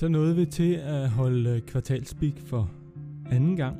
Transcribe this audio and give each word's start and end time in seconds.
Så 0.00 0.08
nåede 0.08 0.36
vi 0.36 0.46
til 0.46 0.74
at 0.74 1.10
holde 1.10 1.50
øh, 1.50 1.60
kvartalspeak 1.60 2.32
for 2.46 2.70
anden 3.30 3.56
gang. 3.56 3.76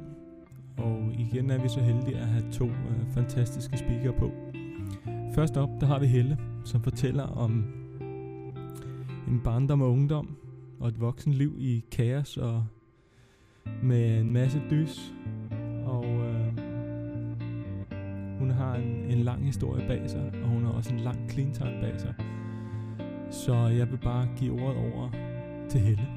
Og 0.77 1.13
igen 1.19 1.51
er 1.51 1.63
vi 1.63 1.69
så 1.69 1.81
heldige 1.81 2.17
at 2.17 2.27
have 2.27 2.51
to 2.53 2.67
øh, 2.67 3.15
fantastiske 3.15 3.79
speakere 3.79 4.13
på. 4.13 4.33
Først 5.35 5.57
op, 5.57 5.69
der 5.81 5.87
har 5.87 5.99
vi 5.99 6.07
Helle, 6.07 6.39
som 6.65 6.83
fortæller 6.83 7.23
om 7.23 7.65
en 9.29 9.41
barndom 9.45 9.83
og 9.83 9.91
ungdom 9.91 10.37
og 10.81 10.89
et 10.89 11.01
voksenliv 11.01 11.57
i 11.59 11.85
kaos 11.93 12.37
og 12.37 12.67
med 13.83 14.21
en 14.21 14.33
masse 14.33 14.63
dys. 14.71 15.15
Og 15.85 16.05
øh, 16.05 16.47
hun 18.39 18.51
har 18.51 18.75
en, 18.75 19.11
en 19.11 19.19
lang 19.19 19.47
historie 19.47 19.89
bag 19.89 20.11
sig, 20.11 20.33
og 20.43 20.49
hun 20.49 20.65
har 20.65 20.73
også 20.73 20.95
en 20.95 21.01
lang 21.01 21.31
clean 21.31 21.53
time 21.53 21.79
bag 21.81 22.01
sig. 22.01 22.15
Så 23.31 23.55
jeg 23.55 23.91
vil 23.91 23.99
bare 23.99 24.29
give 24.37 24.63
ordet 24.63 24.77
over 24.77 25.11
til 25.69 25.81
Helle. 25.81 26.10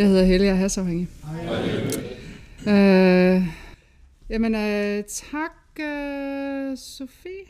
Jeg 0.00 0.08
hedder 0.08 0.24
Helle, 0.24 0.46
jeg 0.46 0.52
er 0.52 0.56
hasafhængig. 0.56 1.08
Øh, 2.68 3.42
jamen, 4.30 4.54
øh, 4.54 5.04
tak, 5.04 5.80
øh, 5.80 6.76
Sofie, 6.76 7.46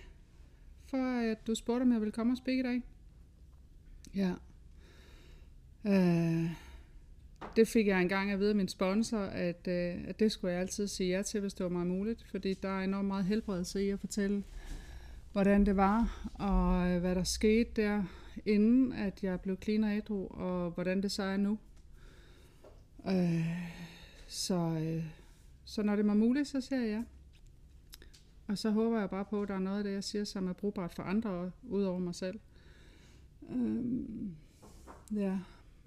for 0.86 1.30
at 1.30 1.46
du 1.46 1.54
spurgte, 1.54 1.82
om 1.82 1.92
jeg 1.92 2.00
ville 2.00 2.12
komme 2.12 2.32
og 2.32 2.36
speak 2.36 2.58
i 2.58 2.62
dag. 2.62 2.82
Ja. 4.14 4.32
Øh, 5.86 6.50
det 7.56 7.68
fik 7.68 7.86
jeg 7.86 8.02
engang 8.02 8.30
at 8.30 8.38
vide 8.40 8.50
af 8.50 8.56
min 8.56 8.68
sponsor, 8.68 9.18
at, 9.18 9.68
øh, 9.68 9.94
at 10.08 10.20
det 10.20 10.32
skulle 10.32 10.52
jeg 10.52 10.60
altid 10.60 10.86
sige 10.86 11.16
ja 11.16 11.22
til, 11.22 11.40
hvis 11.40 11.54
det 11.54 11.64
var 11.64 11.70
mig 11.70 11.86
muligt, 11.86 12.26
fordi 12.30 12.54
der 12.54 12.68
er 12.68 12.84
enormt 12.84 13.08
meget 13.08 13.24
helbredelse 13.24 13.84
i 13.84 13.90
at 13.90 14.00
fortælle, 14.00 14.42
hvordan 15.32 15.66
det 15.66 15.76
var, 15.76 16.28
og 16.34 16.90
øh, 16.90 17.00
hvad 17.00 17.14
der 17.14 17.24
skete 17.24 17.70
der, 17.82 18.02
inden 18.46 18.92
at 18.92 19.22
jeg 19.22 19.40
blev 19.40 19.56
clean 19.62 19.84
og 19.84 19.96
ædru, 19.96 20.26
og 20.26 20.70
hvordan 20.70 21.02
det 21.02 21.12
så 21.12 21.22
er 21.22 21.36
nu. 21.36 21.58
Øh, 23.06 23.46
så, 24.26 24.54
øh, 24.54 25.04
så 25.64 25.82
når 25.82 25.96
det 25.96 26.06
er 26.06 26.14
muligt, 26.14 26.48
så 26.48 26.60
ser 26.60 26.80
jeg 26.80 26.88
ja. 26.88 27.02
Og 28.46 28.58
så 28.58 28.70
håber 28.70 29.00
jeg 29.00 29.10
bare 29.10 29.24
på, 29.24 29.42
at 29.42 29.48
der 29.48 29.54
er 29.54 29.58
noget 29.58 29.78
af 29.78 29.84
det, 29.84 29.92
jeg 29.92 30.04
siger, 30.04 30.24
som 30.24 30.48
er 30.48 30.52
brugbart 30.52 30.94
for 30.94 31.02
andre, 31.02 31.50
udover 31.68 31.98
mig 31.98 32.14
selv. 32.14 32.40
Øh, 33.50 33.94
ja, 35.14 35.38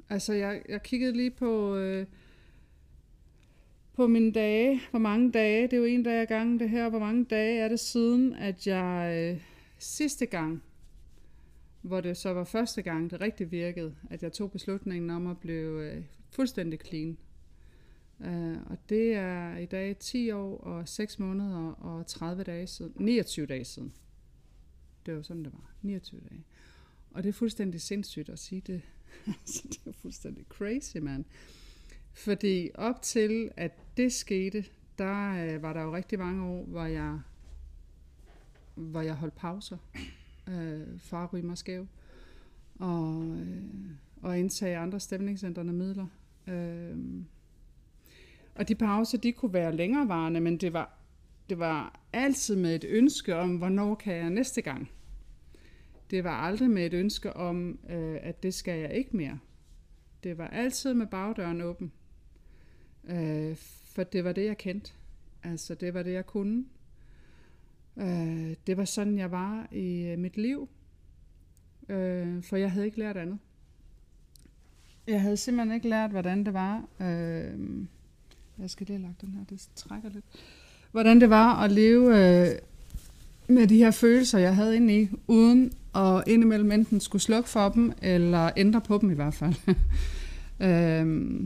altså 0.09 0.33
jeg, 0.33 0.61
jeg 0.69 0.83
kiggede 0.83 1.13
lige 1.13 1.31
på, 1.31 1.75
øh, 1.75 2.05
på 3.93 4.07
mine 4.07 4.31
dage, 4.31 4.81
hvor 4.89 4.99
mange 4.99 5.31
dage, 5.31 5.63
det 5.63 5.73
er 5.73 5.77
jo 5.77 5.83
en 5.83 6.03
dag 6.03 6.21
ad 6.21 6.25
gangen 6.25 6.59
det 6.59 6.69
her, 6.69 6.89
hvor 6.89 6.99
mange 6.99 7.25
dage 7.25 7.59
er 7.59 7.67
det 7.67 7.79
siden, 7.79 8.33
at 8.33 8.67
jeg 8.67 9.13
øh, 9.17 9.41
sidste 9.77 10.25
gang, 10.25 10.63
hvor 11.83 12.01
det 12.01 12.17
så 12.17 12.33
var 12.33 12.43
første 12.43 12.81
gang, 12.81 13.11
det 13.11 13.21
rigtig 13.21 13.51
virkede, 13.51 13.95
at 14.09 14.23
jeg 14.23 14.33
tog 14.33 14.51
beslutningen 14.51 15.09
om 15.09 15.27
at 15.27 15.37
blive 15.37 15.91
øh, 15.91 16.03
fuldstændig 16.29 16.79
clean. 16.85 17.17
Øh, 18.21 18.57
og 18.65 18.77
det 18.89 19.13
er 19.13 19.57
i 19.57 19.65
dag 19.65 19.97
10 19.97 20.31
år 20.31 20.57
og 20.57 20.87
6 20.87 21.19
måneder 21.19 21.71
og 21.71 22.07
30 22.07 22.43
dage 22.43 22.67
siden, 22.67 22.93
29 22.95 23.45
dage 23.45 23.65
siden. 23.65 23.93
Det 25.05 25.15
var 25.15 25.21
sådan, 25.21 25.43
det 25.43 25.53
var. 25.53 25.71
29 25.81 26.21
dage. 26.29 26.43
Og 27.11 27.23
det 27.23 27.29
er 27.29 27.33
fuldstændig 27.33 27.81
sindssygt 27.81 28.29
at 28.29 28.39
sige 28.39 28.61
det. 28.67 28.81
Altså, 29.27 29.67
det 29.67 29.79
er 29.85 29.91
fuldstændig 29.91 30.45
crazy, 30.49 30.97
man. 30.97 31.25
Fordi 32.13 32.69
op 32.75 33.01
til, 33.01 33.51
at 33.57 33.71
det 33.97 34.13
skete, 34.13 34.65
der 34.97 35.45
øh, 35.45 35.61
var 35.61 35.73
der 35.73 35.81
jo 35.81 35.95
rigtig 35.95 36.19
mange 36.19 36.43
år, 36.45 36.63
hvor 36.65 36.85
jeg, 36.85 37.19
hvor 38.75 39.01
jeg 39.01 39.15
holdt 39.15 39.35
pauser 39.35 39.77
øh, 40.47 40.99
far 40.99 41.51
at 41.51 41.57
skæv. 41.57 41.87
Og, 42.79 43.25
øh, 43.25 43.65
og 44.21 44.39
indtage 44.39 44.77
andre 44.77 44.99
stemningsændrende 44.99 45.73
midler. 45.73 46.07
Øh, 46.47 46.97
og 48.55 48.67
de 48.67 48.75
pauser, 48.75 49.17
de 49.17 49.31
kunne 49.31 49.53
være 49.53 49.75
længerevarende, 49.75 50.39
men 50.39 50.57
det 50.57 50.73
var, 50.73 50.97
det 51.49 51.59
var 51.59 51.99
altid 52.13 52.55
med 52.55 52.75
et 52.75 52.85
ønske 52.87 53.35
om, 53.35 53.57
hvornår 53.57 53.95
kan 53.95 54.15
jeg 54.15 54.29
næste 54.29 54.61
gang. 54.61 54.89
Det 56.11 56.23
var 56.23 56.41
aldrig 56.41 56.69
med 56.69 56.85
et 56.85 56.93
ønske 56.93 57.33
om, 57.35 57.79
øh, 57.89 58.17
at 58.21 58.43
det 58.43 58.53
skal 58.53 58.79
jeg 58.79 58.93
ikke 58.93 59.17
mere. 59.17 59.39
Det 60.23 60.37
var 60.37 60.47
altid 60.47 60.93
med 60.93 61.07
bagdøren 61.07 61.61
åben. 61.61 61.91
Øh, 63.03 63.55
for 63.85 64.03
det 64.03 64.23
var 64.23 64.31
det, 64.31 64.45
jeg 64.45 64.57
kendte. 64.57 64.91
Altså, 65.43 65.75
det 65.75 65.93
var 65.93 66.03
det, 66.03 66.13
jeg 66.13 66.25
kunne. 66.25 66.65
Øh, 67.97 68.55
det 68.67 68.77
var 68.77 68.85
sådan, 68.85 69.17
jeg 69.17 69.31
var 69.31 69.67
i 69.71 70.01
øh, 70.01 70.19
mit 70.19 70.37
liv. 70.37 70.69
Øh, 71.89 72.43
for 72.43 72.55
jeg 72.55 72.71
havde 72.71 72.85
ikke 72.85 72.99
lært 72.99 73.17
andet. 73.17 73.39
Jeg 75.07 75.21
havde 75.21 75.37
simpelthen 75.37 75.75
ikke 75.75 75.89
lært, 75.89 76.11
hvordan 76.11 76.45
det 76.45 76.53
var. 76.53 76.83
Øh, 76.99 77.59
jeg 78.59 78.69
skal 78.69 78.87
lige 78.87 78.97
have 78.97 79.07
lagt 79.07 79.21
den 79.21 79.33
her, 79.33 79.45
det 79.49 79.67
trækker 79.75 80.09
lidt. 80.09 80.25
Hvordan 80.91 81.21
det 81.21 81.29
var 81.29 81.63
at 81.63 81.71
leve 81.71 82.07
øh, 82.07 82.55
med 83.47 83.67
de 83.67 83.77
her 83.77 83.91
følelser, 83.91 84.39
jeg 84.39 84.55
havde 84.55 84.75
inde 84.75 85.01
i, 85.01 85.09
uden 85.27 85.71
at 85.95 86.23
indimellem 86.27 86.71
enten 86.71 86.99
skulle 86.99 87.21
slukke 87.21 87.49
for 87.49 87.69
dem, 87.69 87.93
eller 88.01 88.49
ændre 88.57 88.81
på 88.81 88.97
dem 88.97 89.11
i 89.11 89.13
hvert 89.13 89.33
fald. 89.33 89.55
øh, 90.67 91.41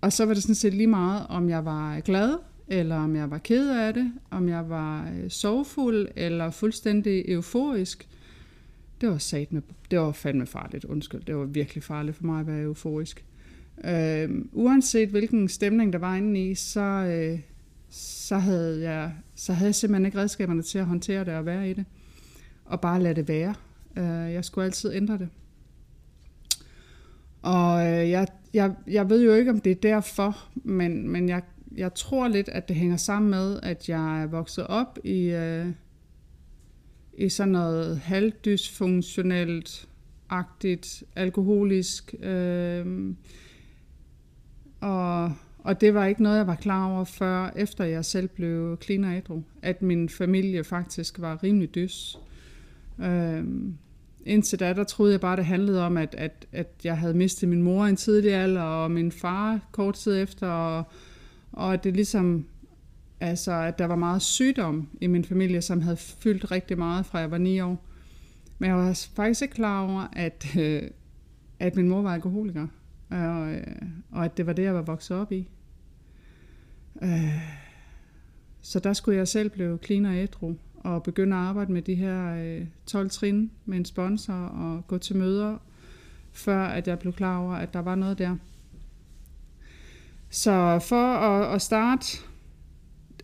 og 0.00 0.12
så 0.12 0.24
var 0.24 0.34
det 0.34 0.42
sådan 0.42 0.54
set 0.54 0.74
lige 0.74 0.86
meget, 0.86 1.26
om 1.28 1.48
jeg 1.48 1.64
var 1.64 2.00
glad, 2.00 2.38
eller 2.68 2.96
om 2.96 3.16
jeg 3.16 3.30
var 3.30 3.38
ked 3.38 3.70
af 3.70 3.94
det, 3.94 4.12
om 4.30 4.48
jeg 4.48 4.70
var 4.70 5.10
øh, 5.10 5.30
sorgfuld, 5.30 6.08
eller 6.16 6.50
fuldstændig 6.50 7.24
euforisk. 7.28 8.08
Det 9.00 9.08
var, 9.08 9.18
sat 9.18 9.52
med, 9.52 9.62
det 9.90 9.98
var 9.98 10.12
fandme 10.12 10.46
farligt, 10.46 10.84
undskyld. 10.84 11.24
Det 11.24 11.36
var 11.36 11.44
virkelig 11.44 11.82
farligt 11.82 12.16
for 12.16 12.24
mig 12.24 12.40
at 12.40 12.46
være 12.46 12.62
euforisk. 12.62 13.24
Øh, 13.84 14.30
uanset 14.52 15.08
hvilken 15.08 15.48
stemning 15.48 15.92
der 15.92 15.98
var 15.98 16.16
inde 16.16 16.50
i, 16.50 16.54
så, 16.54 16.80
øh, 16.80 17.40
så, 17.90 18.38
havde 18.38 18.90
jeg, 18.90 19.12
så 19.34 19.52
havde 19.52 19.68
jeg 19.68 19.74
simpelthen 19.74 20.06
ikke 20.06 20.18
redskaberne 20.18 20.62
til 20.62 20.78
at 20.78 20.86
håndtere 20.86 21.24
det 21.24 21.34
og 21.34 21.46
være 21.46 21.70
i 21.70 21.72
det. 21.72 21.84
Og 22.64 22.80
bare 22.80 23.02
lade 23.02 23.14
det 23.14 23.28
være. 23.28 23.54
Øh, 23.96 24.32
jeg 24.32 24.44
skulle 24.44 24.64
altid 24.64 24.94
ændre 24.94 25.18
det. 25.18 25.28
Og 27.42 27.86
øh, 27.86 28.10
jeg, 28.10 28.26
jeg, 28.54 28.74
jeg 28.86 29.10
ved 29.10 29.24
jo 29.24 29.34
ikke, 29.34 29.50
om 29.50 29.60
det 29.60 29.70
er 29.72 29.74
derfor, 29.74 30.48
men, 30.54 31.08
men 31.08 31.28
jeg, 31.28 31.42
jeg 31.76 31.94
tror 31.94 32.28
lidt, 32.28 32.48
at 32.48 32.68
det 32.68 32.76
hænger 32.76 32.96
sammen 32.96 33.30
med, 33.30 33.60
at 33.62 33.88
jeg 33.88 34.22
er 34.22 34.26
vokset 34.26 34.66
op 34.66 34.98
i, 35.04 35.30
øh, 35.30 35.66
i 37.18 37.28
sådan 37.28 37.52
noget 37.52 37.98
halvdysfunktionelt, 37.98 39.88
agtigt, 40.30 41.04
alkoholisk, 41.16 42.14
øh, 42.20 43.14
og, 44.80 45.32
og 45.58 45.80
det 45.80 45.94
var 45.94 46.06
ikke 46.06 46.22
noget, 46.22 46.36
jeg 46.36 46.46
var 46.46 46.54
klar 46.54 46.92
over, 46.92 47.04
før 47.04 47.50
efter 47.56 47.84
jeg 47.84 48.04
selv 48.04 48.28
blev 48.28 48.78
clean 48.82 49.04
og 49.04 49.16
ædru, 49.16 49.42
at 49.62 49.82
min 49.82 50.08
familie 50.08 50.64
faktisk 50.64 51.20
var 51.20 51.42
rimelig 51.42 51.74
dys. 51.74 52.18
Øh, 52.98 53.44
indtil 54.26 54.60
da, 54.60 54.72
der 54.72 54.84
troede 54.84 55.12
jeg 55.12 55.20
bare, 55.20 55.36
det 55.36 55.44
handlede 55.44 55.86
om, 55.86 55.96
at, 55.96 56.14
at, 56.18 56.46
at 56.52 56.68
jeg 56.84 56.98
havde 56.98 57.14
mistet 57.14 57.48
min 57.48 57.62
mor 57.62 57.86
i 57.86 57.88
en 57.88 57.96
tidlig 57.96 58.32
alder, 58.34 58.62
og 58.62 58.90
min 58.90 59.12
far 59.12 59.60
kort 59.72 59.94
tid 59.94 60.22
efter, 60.22 60.48
og, 60.48 60.84
og 61.56 61.72
at 61.72 61.84
det 61.84 61.94
ligesom, 61.94 62.46
altså, 63.20 63.52
at 63.52 63.78
der 63.78 63.86
var 63.86 63.96
meget 63.96 64.22
sygdom 64.22 64.88
i 65.00 65.06
min 65.06 65.24
familie, 65.24 65.62
som 65.62 65.80
havde 65.80 65.96
fyldt 65.96 66.50
rigtig 66.50 66.78
meget, 66.78 67.06
fra 67.06 67.18
jeg 67.18 67.30
var 67.30 67.38
ni 67.38 67.60
år. 67.60 67.84
Men 68.58 68.68
jeg 68.70 68.76
var 68.76 69.06
faktisk 69.14 69.42
ikke 69.42 69.54
klar 69.54 69.82
over, 69.82 70.06
at, 70.12 70.56
øh, 70.58 70.82
at 71.58 71.76
min 71.76 71.88
mor 71.88 72.02
var 72.02 72.14
alkoholiker 72.14 72.66
og, 73.10 73.52
øh, 73.52 73.66
og 74.10 74.24
at 74.24 74.36
det 74.36 74.46
var 74.46 74.52
det, 74.52 74.62
jeg 74.62 74.74
var 74.74 74.82
vokset 74.82 75.16
op 75.16 75.32
i. 75.32 75.48
Øh, 77.02 77.40
så 78.60 78.78
der 78.78 78.92
skulle 78.92 79.18
jeg 79.18 79.28
selv 79.28 79.50
blive 79.50 79.78
clean 79.84 80.04
og 80.04 80.16
ædru, 80.16 80.54
og 80.74 81.02
begynde 81.02 81.36
at 81.36 81.42
arbejde 81.42 81.72
med 81.72 81.82
de 81.82 81.94
her 81.94 82.34
øh, 82.34 82.66
12 82.86 83.10
trin 83.10 83.50
med 83.64 83.78
en 83.78 83.84
sponsor, 83.84 84.32
og 84.32 84.86
gå 84.86 84.98
til 84.98 85.16
møder, 85.16 85.58
før 86.32 86.64
at 86.64 86.88
jeg 86.88 86.98
blev 86.98 87.12
klar 87.12 87.38
over, 87.38 87.54
at 87.54 87.72
der 87.72 87.80
var 87.80 87.94
noget 87.94 88.18
der. 88.18 88.36
Så 90.36 90.78
for 90.78 91.14
at, 91.14 91.54
at 91.54 91.62
starte, 91.62 92.18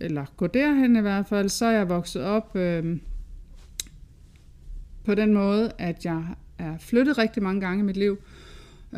eller 0.01 0.25
gå 0.37 0.47
derhen 0.47 0.97
i 0.97 1.01
hvert 1.01 1.27
fald, 1.27 1.49
så 1.49 1.67
er 1.67 1.71
jeg 1.71 1.89
vokset 1.89 2.23
op 2.23 2.57
øh, 2.57 2.99
på 5.05 5.15
den 5.15 5.35
måde, 5.35 5.73
at 5.79 6.05
jeg 6.05 6.25
er 6.59 6.79
flyttet 6.79 7.19
rigtig 7.19 7.43
mange 7.43 7.61
gange 7.61 7.81
i 7.81 7.87
mit 7.87 7.97
liv, 7.97 8.19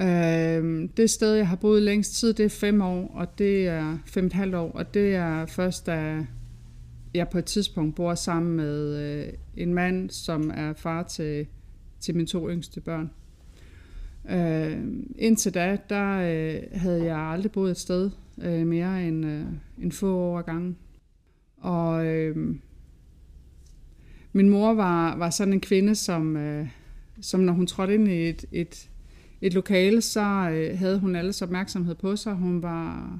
Øh, 0.00 0.88
det 0.96 1.11
sted, 1.11 1.34
jeg 1.34 1.49
har 1.49 1.56
boet 1.56 1.82
længst 1.82 2.14
tid, 2.14 2.32
det 2.32 2.44
er 2.44 2.49
fem 2.49 2.82
år, 2.82 3.11
og 3.14 3.38
det 3.38 3.66
er 3.66 3.99
fem 4.06 4.25
og 4.25 4.26
et 4.26 4.32
halvt 4.32 4.55
år, 4.55 4.70
og 4.70 4.94
det 4.94 5.14
er 5.14 5.46
først, 5.46 5.87
da 5.87 6.26
jeg 7.14 7.28
på 7.28 7.38
et 7.38 7.44
tidspunkt 7.44 7.96
bor 7.96 8.14
sammen 8.14 8.56
med 8.56 8.96
øh, 8.96 9.32
en 9.56 9.75
mand, 9.75 10.10
som 10.10 10.50
er 10.55 10.72
far 10.72 11.02
til, 11.02 11.46
til 12.00 12.14
mine 12.14 12.26
to 12.26 12.50
yngste 12.50 12.81
børn. 12.81 13.10
Øh, 14.30 14.78
indtil 15.18 15.54
da, 15.54 15.78
der 15.88 16.12
øh, 16.14 16.62
havde 16.80 17.04
jeg 17.04 17.18
aldrig 17.18 17.52
boet 17.52 17.70
et 17.70 17.78
sted 17.78 18.10
øh, 18.42 18.66
mere 18.66 19.08
end, 19.08 19.26
øh, 19.26 19.44
end 19.82 19.92
få 19.92 20.16
år 20.16 20.42
gange. 20.42 20.74
Og 21.56 22.06
øh, 22.06 22.56
min 24.32 24.48
mor 24.48 24.74
var, 24.74 25.16
var 25.16 25.30
sådan 25.30 25.52
en 25.52 25.60
kvinde, 25.60 25.94
som, 25.94 26.36
øh, 26.36 26.68
som 27.20 27.40
når 27.40 27.52
hun 27.52 27.66
trådte 27.66 27.94
ind 27.94 28.08
i 28.08 28.28
et, 28.28 28.44
et, 28.52 28.90
et 29.40 29.54
lokale, 29.54 30.00
så 30.00 30.50
øh, 30.52 30.78
havde 30.78 30.98
hun 30.98 31.16
alles 31.16 31.42
opmærksomhed 31.42 31.94
på 31.94 32.16
sig. 32.16 32.34
Hun 32.34 32.62
var 32.62 33.18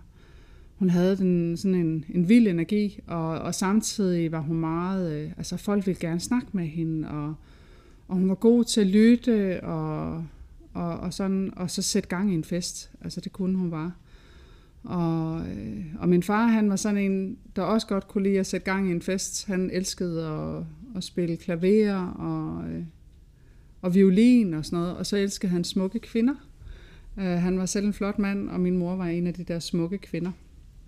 hun 0.78 0.90
havde 0.90 1.16
den, 1.16 1.56
sådan 1.56 1.74
en, 1.74 2.04
en 2.08 2.28
vild 2.28 2.48
energi, 2.48 3.00
og, 3.06 3.28
og 3.28 3.54
samtidig 3.54 4.32
var 4.32 4.40
hun 4.40 4.56
meget, 4.56 5.12
øh, 5.12 5.30
altså 5.36 5.56
folk 5.56 5.86
ville 5.86 6.00
gerne 6.00 6.20
snakke 6.20 6.48
med 6.52 6.66
hende, 6.66 7.08
og, 7.08 7.34
og 8.08 8.16
hun 8.16 8.28
var 8.28 8.34
god 8.34 8.64
til 8.64 8.80
at 8.80 8.86
lytte, 8.86 9.64
og, 9.64 10.24
og, 10.75 10.97
og, 10.97 11.15
sådan, 11.15 11.53
og 11.56 11.71
så 11.71 11.82
sætte 11.82 12.09
gang 12.09 12.32
i 12.32 12.35
en 12.35 12.44
fest. 12.44 12.91
Altså 13.00 13.21
det 13.21 13.32
kunne 13.32 13.59
hun 13.59 13.71
bare. 13.71 13.93
Og, 14.85 15.41
øh, 15.49 15.85
og 15.99 16.09
min 16.09 16.23
far, 16.23 16.47
han 16.47 16.71
var 16.71 16.76
sådan 16.76 17.12
en, 17.12 17.38
der 17.56 17.62
også 17.62 17.87
godt 17.87 18.09
kunne 18.09 18.25
lide 18.25 18.41
at 18.41 18.47
sætte 18.47 18.65
gang 18.65 18.88
i 18.88 18.93
en 18.93 19.03
fest. 19.03 19.47
Han 19.47 19.71
elskede 19.73 20.26
at, 20.26 20.65
at 20.97 21.05
spille 21.05 21.37
klaver 21.37 21.97
og, 22.00 22.69
øh, 22.71 22.82
og 23.82 23.94
violin 23.94 24.55
og 24.55 24.65
sådan 24.65 24.79
noget, 24.79 24.97
og 24.97 25.06
så 25.06 25.17
elskede 25.17 25.53
han 25.53 25.65
smukke 25.65 25.99
kvinder. 25.99 26.35
Uh, 27.17 27.23
han 27.23 27.59
var 27.59 27.67
selv 27.67 27.87
en 27.87 27.93
flot 27.93 28.19
mand, 28.19 28.49
og 28.49 28.61
min 28.61 28.79
mor 28.79 28.97
var 28.97 29.06
en 29.06 29.26
af 29.26 29.35
de 29.35 29.44
der 29.44 29.59
smukke 29.59 29.99
kvinder. 29.99 30.31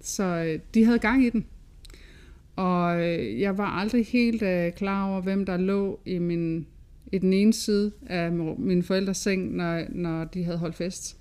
Så 0.00 0.24
øh, 0.24 0.60
de 0.74 0.84
havde 0.84 0.98
gang 0.98 1.24
i 1.24 1.30
den. 1.30 1.46
Og 2.56 3.00
øh, 3.00 3.40
jeg 3.40 3.58
var 3.58 3.66
aldrig 3.66 4.06
helt 4.06 4.42
øh, 4.42 4.72
klar 4.72 5.10
over, 5.10 5.20
hvem 5.20 5.46
der 5.46 5.56
lå 5.56 6.00
i, 6.06 6.18
min, 6.18 6.66
i 7.12 7.18
den 7.18 7.32
ene 7.32 7.52
side 7.52 7.92
af 8.06 8.32
min 8.58 8.82
forældres 8.82 9.16
seng, 9.16 9.56
når, 9.56 9.84
når 9.90 10.24
de 10.24 10.44
havde 10.44 10.58
holdt 10.58 10.76
fest. 10.76 11.16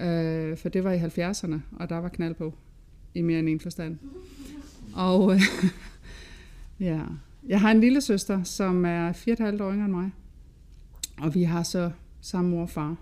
Øh, 0.00 0.56
for 0.56 0.68
det 0.68 0.84
var 0.84 0.92
i 0.92 0.98
70'erne, 0.98 1.56
og 1.72 1.88
der 1.88 1.96
var 1.96 2.08
knald 2.08 2.34
på, 2.34 2.54
i 3.14 3.22
mere 3.22 3.38
end 3.38 3.48
en 3.48 3.60
forstand. 3.60 3.98
Og 4.94 5.34
øh, 5.34 5.40
ja, 6.88 7.00
jeg 7.46 7.60
har 7.60 7.70
en 7.70 7.80
lille 7.80 8.00
søster, 8.00 8.42
som 8.42 8.84
er 8.84 9.12
4,5 9.12 9.62
år 9.62 9.72
yngre 9.72 9.84
end 9.84 9.92
mig. 9.92 10.10
Og 11.18 11.34
vi 11.34 11.42
har 11.42 11.62
så 11.62 11.90
samme 12.20 12.50
mor 12.50 12.62
og 12.62 12.70
far. 12.70 12.96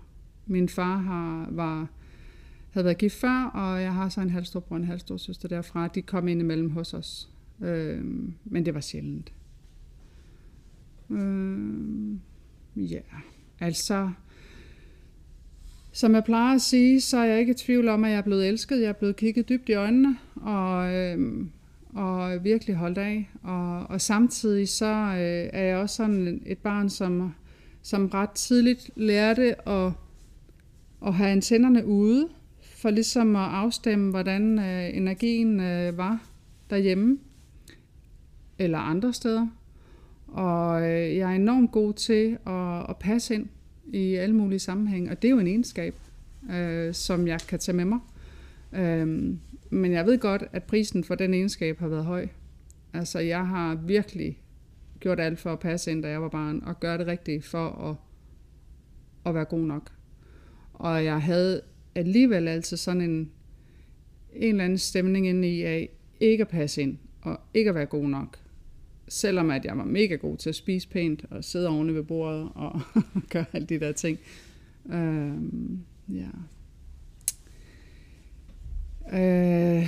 Min 0.45 0.69
far 0.69 0.97
har, 0.97 1.47
var 1.51 1.87
havde 2.71 2.85
været 2.85 2.97
gift 2.97 3.15
før, 3.15 3.43
og 3.53 3.81
jeg 3.81 3.93
har 3.93 4.09
så 4.09 4.21
en 4.21 4.29
halvstorbror 4.29 4.75
og 4.75 4.79
en 4.79 4.87
halvstor 4.87 5.17
søster 5.17 5.47
derfra. 5.47 5.87
De 5.87 6.01
kom 6.01 6.27
ind 6.27 6.41
imellem 6.41 6.69
hos 6.69 6.93
os, 6.93 7.29
øh, 7.61 8.03
men 8.45 8.65
det 8.65 8.73
var 8.73 8.79
sjældent. 8.79 9.31
Øh, 11.11 12.91
ja, 12.91 13.01
altså, 13.59 14.09
som 15.91 16.15
jeg 16.15 16.23
plejer 16.23 16.55
at 16.55 16.61
sige, 16.61 17.01
så 17.01 17.17
er 17.17 17.23
jeg 17.23 17.39
ikke 17.39 17.51
i 17.51 17.55
tvivl 17.55 17.87
om, 17.87 18.03
at 18.03 18.11
jeg 18.11 18.17
er 18.17 18.21
blevet 18.21 18.47
elsket. 18.47 18.81
Jeg 18.81 18.89
er 18.89 18.93
blevet 18.93 19.15
kigget 19.15 19.49
dybt 19.49 19.69
i 19.69 19.73
øjnene, 19.73 20.17
og, 20.35 20.93
øh, 20.93 21.45
og 21.93 22.43
virkelig 22.43 22.75
holdt 22.75 22.97
af. 22.97 23.29
Og, 23.43 23.79
og 23.79 24.01
samtidig 24.01 24.69
så 24.69 24.93
øh, 24.95 25.49
er 25.53 25.63
jeg 25.63 25.77
også 25.77 25.95
sådan 25.95 26.41
et 26.45 26.57
barn, 26.57 26.89
som, 26.89 27.33
som 27.81 28.07
ret 28.07 28.29
tidligt 28.29 28.91
lærte 28.95 29.69
at, 29.69 29.91
at 31.05 31.13
have 31.13 31.29
antennerne 31.29 31.85
ude, 31.85 32.27
for 32.61 32.89
ligesom 32.89 33.35
at 33.35 33.49
afstemme, 33.49 34.09
hvordan 34.09 34.59
øh, 34.59 34.97
energien 34.97 35.59
øh, 35.59 35.97
var 35.97 36.19
derhjemme 36.69 37.17
eller 38.59 38.77
andre 38.77 39.13
steder. 39.13 39.47
Og 40.31 40.81
øh, 40.81 41.15
jeg 41.15 41.31
er 41.31 41.35
enormt 41.35 41.71
god 41.71 41.93
til 41.93 42.37
at, 42.47 42.89
at 42.89 42.97
passe 42.99 43.35
ind 43.35 43.47
i 43.93 44.15
alle 44.15 44.35
mulige 44.35 44.59
sammenhænge, 44.59 45.11
og 45.11 45.21
det 45.21 45.27
er 45.27 45.31
jo 45.31 45.39
en 45.39 45.47
egenskab, 45.47 45.95
øh, 46.51 46.93
som 46.93 47.27
jeg 47.27 47.39
kan 47.39 47.59
tage 47.59 47.75
med 47.75 47.85
mig. 47.85 47.99
Øh, 48.73 49.07
men 49.69 49.91
jeg 49.91 50.05
ved 50.05 50.19
godt, 50.19 50.43
at 50.53 50.63
prisen 50.63 51.03
for 51.03 51.15
den 51.15 51.33
egenskab 51.33 51.79
har 51.79 51.87
været 51.87 52.05
høj. 52.05 52.27
Altså, 52.93 53.19
jeg 53.19 53.47
har 53.47 53.75
virkelig 53.75 54.41
gjort 54.99 55.19
alt 55.19 55.39
for 55.39 55.53
at 55.53 55.59
passe 55.59 55.91
ind, 55.91 56.03
da 56.03 56.09
jeg 56.09 56.21
var 56.21 56.29
barn, 56.29 56.63
og 56.65 56.79
gøre 56.79 56.97
det 56.97 57.07
rigtigt 57.07 57.45
for 57.45 57.89
at, 57.89 57.95
at 59.25 59.35
være 59.35 59.45
god 59.45 59.65
nok. 59.65 59.91
Og 60.73 61.05
jeg 61.05 61.21
havde 61.21 61.61
alligevel 61.95 62.47
altså 62.47 62.77
sådan 62.77 63.01
en, 63.01 63.31
en 64.33 64.49
eller 64.49 64.63
anden 64.63 64.77
stemning 64.77 65.27
inde 65.27 65.49
i 65.49 65.63
af 65.63 65.89
ikke 66.19 66.41
at 66.41 66.47
passe 66.47 66.81
ind 66.81 66.97
og 67.21 67.39
ikke 67.53 67.69
at 67.69 67.75
være 67.75 67.85
god 67.85 68.09
nok. 68.09 68.37
Selvom 69.13 69.51
at 69.51 69.65
jeg 69.65 69.77
var 69.77 69.83
mega 69.83 70.15
god 70.15 70.37
til 70.37 70.49
at 70.49 70.55
spise 70.55 70.87
pænt 70.87 71.25
og 71.29 71.43
sidde 71.43 71.69
oven 71.69 71.95
ved 71.95 72.03
bordet 72.03 72.49
og 72.55 72.81
gøre 73.33 73.45
alle 73.53 73.67
de 73.67 73.79
der 73.79 73.91
ting. 73.91 74.19
Øhm, 74.91 75.79
ja. 76.09 76.29
Øh, 79.13 79.87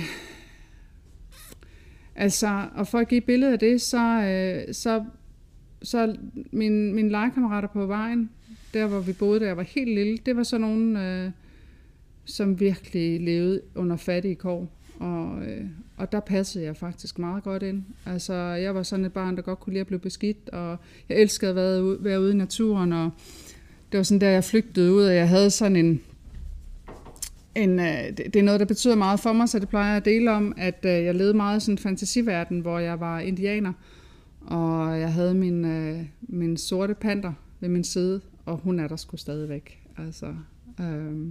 altså, 2.14 2.68
og 2.74 2.88
for 2.88 2.98
at 2.98 3.08
give 3.08 3.18
et 3.18 3.24
billede 3.24 3.52
af 3.52 3.58
det, 3.58 3.80
så, 3.80 4.22
øh, 4.22 4.74
så, 4.74 5.04
så 5.82 6.16
min, 6.52 6.94
mine 6.94 7.08
legekammerater 7.08 7.68
på 7.68 7.86
vejen, 7.86 8.30
der 8.74 8.86
hvor 8.86 9.00
vi 9.00 9.12
boede, 9.12 9.40
da 9.40 9.46
jeg 9.46 9.56
var 9.56 9.62
helt 9.62 9.94
lille, 9.94 10.18
det 10.26 10.36
var 10.36 10.42
sådan 10.42 10.60
nogle... 10.60 11.24
Øh, 11.24 11.30
som 12.24 12.60
virkelig 12.60 13.20
levede 13.20 13.60
under 13.74 13.96
fattige 13.96 14.34
kår. 14.34 14.68
Og, 15.00 15.42
øh, 15.46 15.64
og 15.96 16.12
der 16.12 16.20
passede 16.20 16.64
jeg 16.64 16.76
faktisk 16.76 17.18
meget 17.18 17.44
godt 17.44 17.62
ind. 17.62 17.82
Altså, 18.06 18.34
jeg 18.34 18.74
var 18.74 18.82
sådan 18.82 19.04
et 19.04 19.12
barn, 19.12 19.36
der 19.36 19.42
godt 19.42 19.60
kunne 19.60 19.72
lide 19.72 19.80
at 19.80 19.86
blive 19.86 19.98
beskidt, 19.98 20.48
og 20.48 20.78
jeg 21.08 21.18
elskede 21.18 21.50
at 21.50 21.56
være 21.56 21.84
ude, 21.84 22.04
være 22.04 22.20
ude 22.20 22.32
i 22.32 22.36
naturen, 22.36 22.92
og 22.92 23.10
det 23.92 23.98
var 23.98 24.04
sådan 24.04 24.20
der, 24.20 24.28
jeg 24.28 24.44
flygtede 24.44 24.92
ud, 24.92 25.02
og 25.02 25.14
jeg 25.14 25.28
havde 25.28 25.50
sådan 25.50 25.76
en, 25.76 26.00
en 27.54 27.78
øh, 27.80 28.16
det, 28.16 28.18
det 28.18 28.36
er 28.36 28.42
noget, 28.42 28.60
der 28.60 28.66
betyder 28.66 28.94
meget 28.94 29.20
for 29.20 29.32
mig, 29.32 29.48
så 29.48 29.58
det 29.58 29.68
plejer 29.68 29.88
jeg 29.88 29.96
at 29.96 30.04
dele 30.04 30.30
om, 30.30 30.54
at 30.56 30.84
øh, 30.84 31.04
jeg 31.04 31.14
levede 31.14 31.34
meget 31.34 31.56
i 31.56 31.60
sådan 31.60 31.74
en 31.74 31.78
fantasiverden, 31.78 32.60
hvor 32.60 32.78
jeg 32.78 33.00
var 33.00 33.20
indianer, 33.20 33.72
og 34.40 35.00
jeg 35.00 35.12
havde 35.12 35.34
min, 35.34 35.64
øh, 35.64 36.00
min 36.22 36.56
sorte 36.56 36.94
panter 36.94 37.32
ved 37.60 37.68
min 37.68 37.84
side, 37.84 38.20
og 38.46 38.56
hun 38.56 38.80
er 38.80 38.88
der 38.88 38.96
sgu 38.96 39.16
stadigvæk. 39.16 39.82
Altså, 39.98 40.34
øh, 40.80 41.26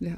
Ja. 0.00 0.14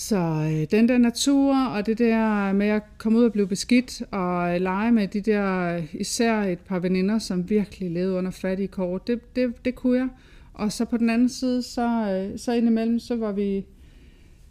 Så 0.00 0.16
øh, 0.16 0.66
den 0.70 0.88
der 0.88 0.98
natur 0.98 1.66
og 1.66 1.86
det 1.86 1.98
der 1.98 2.52
med 2.52 2.66
at 2.66 2.82
komme 2.98 3.18
ud 3.18 3.24
og 3.24 3.32
blive 3.32 3.46
beskidt 3.46 4.02
og 4.10 4.54
øh, 4.54 4.60
lege 4.60 4.92
med 4.92 5.08
de 5.08 5.20
der, 5.20 5.76
øh, 5.76 5.94
især 5.94 6.42
et 6.42 6.58
par 6.58 6.78
veninder, 6.78 7.18
som 7.18 7.50
virkelig 7.50 7.90
levede 7.90 8.14
under 8.14 8.30
fattige 8.30 8.68
kår, 8.68 8.98
det, 8.98 9.36
det, 9.36 9.64
det 9.64 9.74
kunne 9.74 9.98
jeg. 9.98 10.08
Og 10.54 10.72
så 10.72 10.84
på 10.84 10.96
den 10.96 11.10
anden 11.10 11.28
side, 11.28 11.62
så, 11.62 12.12
øh, 12.12 12.38
så 12.38 12.52
indimellem, 12.52 12.98
så 12.98 13.16
var 13.16 13.32
vi, 13.32 13.66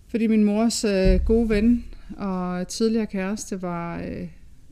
fordi 0.07 0.27
min 0.27 0.43
mors 0.43 0.83
øh, 0.83 1.19
gode 1.25 1.49
ven 1.49 1.85
og 2.17 2.67
tidligere 2.67 3.05
kæreste 3.05 3.61
var, 3.61 4.01
øh, 4.01 4.27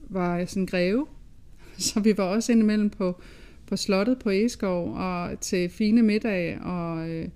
var 0.09 0.45
sådan 0.45 0.63
en 0.63 0.67
greve, 0.67 1.07
så 1.77 1.99
vi 1.99 2.17
var 2.17 2.23
også 2.23 2.51
indimellem 2.51 2.89
på, 2.89 3.21
på 3.67 3.75
slottet 3.75 4.19
på 4.19 4.29
Eskov 4.29 4.93
og 4.95 5.39
til 5.41 5.69
fine 5.69 6.01
middag 6.01 6.59
og... 6.61 7.09
Øh, 7.09 7.27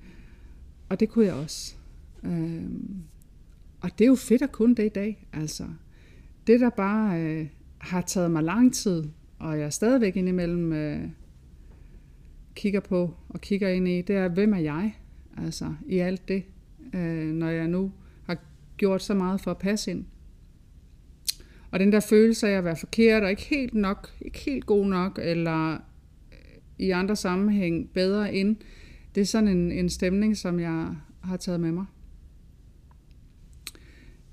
og 0.89 0.99
det 0.99 1.09
kunne 1.09 1.25
jeg 1.25 1.33
også. 1.33 1.75
Øh, 2.23 2.61
og 3.81 3.89
det 3.99 4.05
er 4.05 4.09
jo 4.09 4.15
fedt 4.15 4.41
at 4.41 4.51
kunne 4.51 4.75
det 4.75 4.85
i 4.85 4.89
dag. 4.89 5.27
Altså, 5.33 5.63
det 6.47 6.59
der 6.59 6.69
bare 6.69 7.21
øh, 7.21 7.47
har 7.77 8.01
taget 8.01 8.31
mig 8.31 8.43
lang 8.43 8.73
tid, 8.73 9.03
og 9.39 9.59
jeg 9.59 9.73
stadigvæk 9.73 10.17
indimellem 10.17 10.73
øh, 10.73 11.01
kigger 12.55 12.79
på 12.79 13.13
og 13.29 13.41
kigger 13.41 13.69
ind 13.69 13.87
i, 13.87 14.01
det 14.01 14.15
er, 14.15 14.27
hvem 14.27 14.53
er 14.53 14.57
jeg? 14.57 14.95
Altså, 15.37 15.73
i 15.87 15.97
alt 15.97 16.27
det, 16.27 16.43
øh, 16.93 17.27
når 17.27 17.49
jeg 17.49 17.67
nu 17.67 17.91
har 18.23 18.37
gjort 18.77 19.03
så 19.03 19.13
meget 19.13 19.41
for 19.41 19.51
at 19.51 19.57
passe 19.57 19.91
ind. 19.91 20.05
Og 21.71 21.79
den 21.79 21.91
der 21.91 21.99
følelse 21.99 22.47
af 22.47 22.57
at 22.57 22.63
være 22.63 22.75
forkert, 22.75 23.23
og 23.23 23.29
ikke 23.29 23.45
helt 23.45 23.73
nok, 23.73 24.09
ikke 24.21 24.39
helt 24.39 24.65
god 24.65 24.85
nok, 24.85 25.19
eller 25.21 25.73
øh, 25.73 25.77
i 26.79 26.89
andre 26.89 27.15
sammenhæng 27.15 27.89
bedre 27.93 28.33
end, 28.33 28.55
det 29.15 29.21
er 29.21 29.25
sådan 29.25 29.47
en, 29.47 29.71
en 29.71 29.89
stemning, 29.89 30.37
som 30.37 30.59
jeg 30.59 30.95
har 31.23 31.37
taget 31.37 31.59
med 31.59 31.71
mig. 31.71 31.85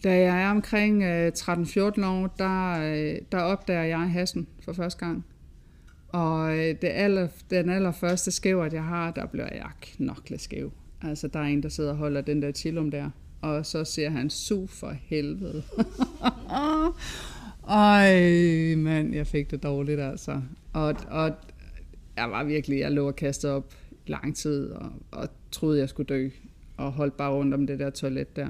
Da 0.04 0.18
jeg 0.18 0.42
er 0.42 0.50
omkring 0.50 1.02
øh, 1.02 1.32
13-14 1.38 2.06
år, 2.06 2.34
der, 2.38 2.80
øh, 2.80 3.18
der 3.32 3.38
opdager 3.40 3.82
jeg 3.82 4.10
hassen 4.10 4.46
for 4.64 4.72
første 4.72 5.06
gang. 5.06 5.24
Og 6.08 6.58
øh, 6.58 6.74
det 6.82 6.88
aller, 6.88 7.28
den 7.50 7.70
allerførste 7.70 8.30
skævert, 8.30 8.72
jeg 8.72 8.84
har, 8.84 9.10
der 9.10 9.26
bliver 9.26 9.48
jeg 9.54 9.70
knokleskæv. 9.80 10.72
Altså, 11.02 11.28
der 11.28 11.38
er 11.38 11.44
en, 11.44 11.62
der 11.62 11.68
sidder 11.68 11.90
og 11.90 11.96
holder 11.96 12.20
den 12.20 12.42
der 12.42 12.52
chillum 12.52 12.90
der. 12.90 13.10
Og 13.40 13.66
så 13.66 13.84
siger 13.84 14.10
han, 14.10 14.30
su 14.30 14.66
for 14.66 14.94
helvede. 15.02 15.62
Ej, 17.68 18.74
mand, 18.74 19.14
jeg 19.14 19.26
fik 19.26 19.50
det 19.50 19.62
dårligt, 19.62 20.00
altså. 20.00 20.40
Og, 20.72 20.96
og 21.08 21.32
jeg 22.16 22.30
var 22.30 22.44
virkelig, 22.44 22.78
jeg 22.78 22.92
lå 22.92 23.06
og 23.06 23.16
kastede 23.16 23.52
op 23.52 23.74
lang 24.06 24.36
tid, 24.36 24.70
og, 24.70 24.92
og 25.10 25.28
troede, 25.50 25.78
jeg 25.78 25.88
skulle 25.88 26.06
dø, 26.06 26.28
og 26.76 26.92
holdt 26.92 27.16
bare 27.16 27.32
rundt 27.32 27.54
om 27.54 27.66
det 27.66 27.78
der 27.78 27.90
toilet 27.90 28.36
der. 28.36 28.48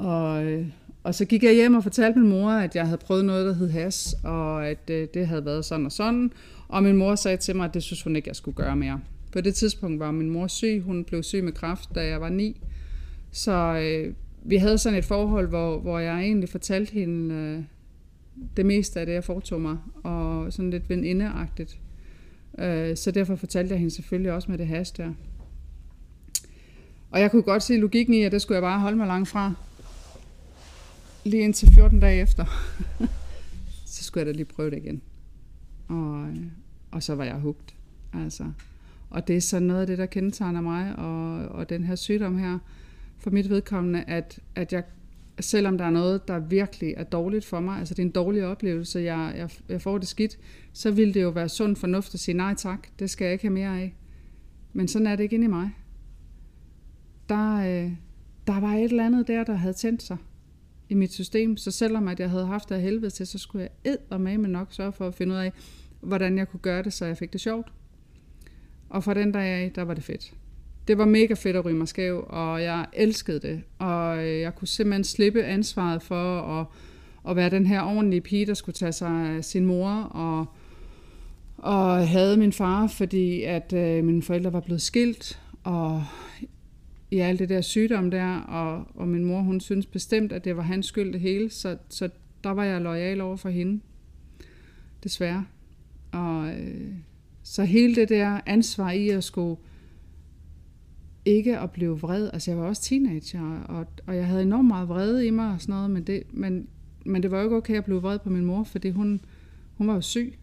Og, 0.00 0.44
øh, 0.44 0.66
og 1.02 1.14
så 1.14 1.24
gik 1.24 1.42
jeg 1.42 1.54
hjem 1.54 1.74
og 1.74 1.82
fortalte 1.82 2.18
min 2.18 2.28
mor, 2.28 2.50
at 2.50 2.76
jeg 2.76 2.84
havde 2.84 2.98
prøvet 2.98 3.24
noget, 3.24 3.46
der 3.46 3.54
hed 3.54 3.70
has, 3.70 4.16
og 4.24 4.68
at 4.68 4.88
det, 4.88 4.94
øh, 4.94 5.08
det 5.14 5.26
havde 5.26 5.44
været 5.44 5.64
sådan 5.64 5.86
og 5.86 5.92
sådan. 5.92 6.32
Og 6.68 6.82
min 6.82 6.96
mor 6.96 7.14
sagde 7.14 7.36
til 7.36 7.56
mig, 7.56 7.64
at 7.64 7.74
det 7.74 7.82
synes 7.82 8.02
hun 8.02 8.16
ikke, 8.16 8.28
jeg 8.28 8.36
skulle 8.36 8.54
gøre 8.54 8.76
mere. 8.76 9.00
På 9.32 9.40
det 9.40 9.54
tidspunkt 9.54 10.00
var 10.00 10.10
min 10.10 10.30
mor 10.30 10.46
syg. 10.46 10.82
Hun 10.84 11.04
blev 11.04 11.22
syg 11.22 11.44
med 11.44 11.52
kræft, 11.52 11.94
da 11.94 12.06
jeg 12.06 12.20
var 12.20 12.28
ni. 12.28 12.60
Så, 13.30 13.52
øh, 13.52 14.14
vi 14.42 14.56
havde 14.56 14.78
sådan 14.78 14.98
et 14.98 15.04
forhold, 15.04 15.48
hvor, 15.48 15.78
hvor 15.78 15.98
jeg 15.98 16.20
egentlig 16.20 16.48
fortalte 16.48 16.92
hende 16.92 17.34
øh, 17.34 17.62
det 18.56 18.66
meste 18.66 19.00
af 19.00 19.06
det, 19.06 19.12
jeg 19.12 19.24
foretog 19.24 19.60
mig, 19.60 19.76
og 20.04 20.52
sådan 20.52 20.70
lidt 20.70 20.90
venindeagtigt. 20.90 21.78
Øh, 22.58 22.96
så 22.96 23.10
derfor 23.10 23.36
fortalte 23.36 23.72
jeg 23.72 23.78
hende 23.78 23.94
selvfølgelig 23.94 24.32
også 24.32 24.50
med 24.50 24.58
det 24.58 24.66
has 24.66 24.92
der. 24.92 25.12
Og 27.10 27.20
jeg 27.20 27.30
kunne 27.30 27.42
godt 27.42 27.62
se 27.62 27.76
logikken 27.76 28.14
i, 28.14 28.22
at 28.22 28.32
det 28.32 28.42
skulle 28.42 28.56
jeg 28.56 28.62
bare 28.62 28.80
holde 28.80 28.96
mig 28.96 29.06
langt 29.06 29.28
fra. 29.28 29.54
Lige 31.24 31.42
indtil 31.42 31.68
14 31.74 32.00
dage 32.00 32.22
efter. 32.22 32.44
så 33.86 34.04
skulle 34.04 34.20
jeg 34.20 34.26
da 34.26 34.36
lige 34.36 34.44
prøve 34.44 34.70
det 34.70 34.76
igen. 34.76 35.02
Og, 35.88 36.28
øh, 36.28 36.36
og 36.90 37.02
så 37.02 37.14
var 37.14 37.24
jeg 37.24 37.34
hugt. 37.34 37.74
Altså. 38.12 38.52
Og 39.10 39.28
det 39.28 39.36
er 39.36 39.40
sådan 39.40 39.68
noget 39.68 39.80
af 39.80 39.86
det, 39.86 39.98
der 39.98 40.06
kendetegner 40.06 40.60
mig 40.60 40.96
og, 40.96 41.48
og 41.48 41.68
den 41.68 41.84
her 41.84 41.94
sygdom 41.94 42.38
her, 42.38 42.58
for 43.18 43.30
mit 43.30 43.50
vedkommende, 43.50 44.02
at, 44.02 44.38
at 44.54 44.72
jeg, 44.72 44.82
selvom 45.40 45.78
der 45.78 45.84
er 45.84 45.90
noget, 45.90 46.28
der 46.28 46.38
virkelig 46.38 46.94
er 46.96 47.04
dårligt 47.04 47.44
for 47.44 47.60
mig, 47.60 47.78
altså 47.78 47.94
det 47.94 48.02
er 48.02 48.06
en 48.06 48.12
dårlig 48.12 48.46
oplevelse, 48.46 49.00
jeg, 49.00 49.34
jeg, 49.36 49.50
jeg 49.68 49.82
får 49.82 49.98
det 49.98 50.08
skidt, 50.08 50.38
så 50.72 50.90
vil 50.90 51.14
det 51.14 51.22
jo 51.22 51.28
være 51.28 51.48
sund 51.48 51.76
fornuft 51.76 52.14
at 52.14 52.20
sige 52.20 52.36
nej 52.36 52.54
tak, 52.54 52.88
det 52.98 53.10
skal 53.10 53.24
jeg 53.24 53.32
ikke 53.32 53.44
have 53.44 53.54
mere 53.54 53.80
af. 53.80 53.94
Men 54.72 54.88
sådan 54.88 55.06
er 55.06 55.16
det 55.16 55.22
ikke 55.22 55.34
inde 55.34 55.44
i 55.44 55.48
mig. 55.48 55.70
Der, 57.28 57.56
øh, 57.56 57.92
der 58.46 58.60
var 58.60 58.74
et 58.74 58.84
eller 58.84 59.06
andet 59.06 59.28
der, 59.28 59.44
der 59.44 59.54
havde 59.54 59.74
tændt 59.74 60.02
sig 60.02 60.16
i 60.90 60.94
mit 60.94 61.12
system, 61.12 61.56
så 61.56 61.70
selvom 61.70 62.08
at 62.08 62.20
jeg 62.20 62.30
havde 62.30 62.46
haft 62.46 62.68
det 62.68 62.74
af 62.74 62.80
helvede 62.80 63.10
til, 63.10 63.26
så 63.26 63.38
skulle 63.38 63.62
jeg 63.62 63.92
ed 63.92 64.18
med 64.18 64.48
nok 64.48 64.68
sørge 64.70 64.92
for 64.92 65.06
at 65.06 65.14
finde 65.14 65.34
ud 65.34 65.38
af, 65.38 65.52
hvordan 66.00 66.38
jeg 66.38 66.48
kunne 66.48 66.60
gøre 66.60 66.82
det, 66.82 66.92
så 66.92 67.06
jeg 67.06 67.16
fik 67.16 67.32
det 67.32 67.40
sjovt. 67.40 67.72
Og 68.88 69.04
fra 69.04 69.14
den 69.14 69.32
dag 69.32 69.42
af, 69.42 69.72
der 69.74 69.82
var 69.82 69.94
det 69.94 70.04
fedt. 70.04 70.32
Det 70.88 70.98
var 70.98 71.04
mega 71.04 71.34
fedt 71.34 71.56
at 71.56 71.64
ryge 71.64 71.76
mig 71.76 71.88
skæv, 71.88 72.24
og 72.28 72.62
jeg 72.62 72.86
elskede 72.92 73.40
det. 73.40 73.62
Og 73.78 74.18
øh, 74.18 74.40
jeg 74.40 74.54
kunne 74.54 74.68
simpelthen 74.68 75.04
slippe 75.04 75.44
ansvaret 75.44 76.02
for 76.02 76.40
at, 76.40 76.66
at 77.30 77.36
være 77.36 77.50
den 77.50 77.66
her 77.66 77.82
ordentlige 77.82 78.20
pige, 78.20 78.46
der 78.46 78.54
skulle 78.54 78.74
tage 78.74 78.92
sig 78.92 79.10
af 79.10 79.44
sin 79.44 79.66
mor, 79.66 79.90
og, 80.02 80.46
og 81.56 82.08
havde 82.08 82.36
min 82.36 82.52
far, 82.52 82.86
fordi 82.86 83.42
at 83.42 83.72
øh, 83.72 84.04
mine 84.04 84.22
forældre 84.22 84.52
var 84.52 84.60
blevet 84.60 84.82
skilt, 84.82 85.40
og 85.64 86.04
i 87.10 87.18
alt 87.18 87.38
det 87.38 87.48
der 87.48 87.60
sygdom 87.60 88.10
der, 88.10 88.36
og, 88.36 88.86
og 88.94 89.08
min 89.08 89.24
mor, 89.24 89.40
hun 89.40 89.60
synes 89.60 89.86
bestemt, 89.86 90.32
at 90.32 90.44
det 90.44 90.56
var 90.56 90.62
hans 90.62 90.86
skyld 90.86 91.12
det 91.12 91.20
hele, 91.20 91.50
så, 91.50 91.76
så 91.88 92.08
der 92.44 92.50
var 92.50 92.64
jeg 92.64 92.80
lojal 92.80 93.20
over 93.20 93.36
for 93.36 93.48
hende. 93.48 93.80
Desværre. 95.04 95.44
Og 96.12 96.48
øh, 96.48 96.92
så 97.42 97.64
hele 97.64 97.94
det 97.94 98.08
der 98.08 98.40
ansvar 98.46 98.90
i 98.90 99.08
at 99.08 99.24
skulle 99.24 99.56
ikke 101.24 101.58
at 101.58 101.70
blive 101.70 102.00
vred, 102.00 102.30
altså 102.32 102.50
jeg 102.50 102.58
var 102.58 102.66
også 102.66 102.82
teenager, 102.82 103.60
og, 103.60 103.86
og 104.06 104.16
jeg 104.16 104.26
havde 104.26 104.42
enormt 104.42 104.68
meget 104.68 104.88
vrede 104.88 105.26
i 105.26 105.30
mig 105.30 105.54
og 105.54 105.60
sådan 105.60 105.74
noget, 105.74 105.90
men 105.90 106.02
det, 106.02 106.22
men, 106.30 106.68
men 107.04 107.22
det 107.22 107.30
var 107.30 107.38
jo 107.38 107.44
ikke 107.44 107.56
okay 107.56 107.76
at 107.76 107.84
blive 107.84 108.02
vred 108.02 108.18
på 108.18 108.30
min 108.30 108.44
mor, 108.44 108.64
fordi 108.64 108.90
hun, 108.90 109.20
hun 109.76 109.88
var 109.88 109.94
jo 109.94 110.00
syg. 110.00 110.38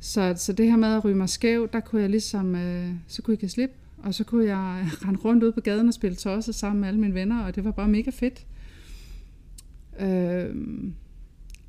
Så, 0.00 0.34
så 0.36 0.52
det 0.52 0.66
her 0.66 0.76
med 0.76 0.88
at 0.88 1.04
ryge 1.04 1.16
mig 1.16 1.28
skæv, 1.28 1.68
der 1.72 1.80
kunne 1.80 2.02
jeg 2.02 2.10
ligesom, 2.10 2.54
øh, 2.54 2.90
så 3.06 3.22
kunne 3.22 3.32
jeg 3.32 3.42
ikke 3.42 3.52
slippe 3.52 3.74
og 4.02 4.14
så 4.14 4.24
kunne 4.24 4.44
jeg 4.44 4.88
rende 5.04 5.20
rundt 5.20 5.44
ud 5.44 5.52
på 5.52 5.60
gaden 5.60 5.88
og 5.88 5.94
spille 5.94 6.16
tosset 6.16 6.54
sammen 6.54 6.80
med 6.80 6.88
alle 6.88 7.00
mine 7.00 7.14
venner, 7.14 7.44
og 7.44 7.56
det 7.56 7.64
var 7.64 7.70
bare 7.70 7.88
mega 7.88 8.10
fedt. 8.10 8.46
Øh, 10.00 10.56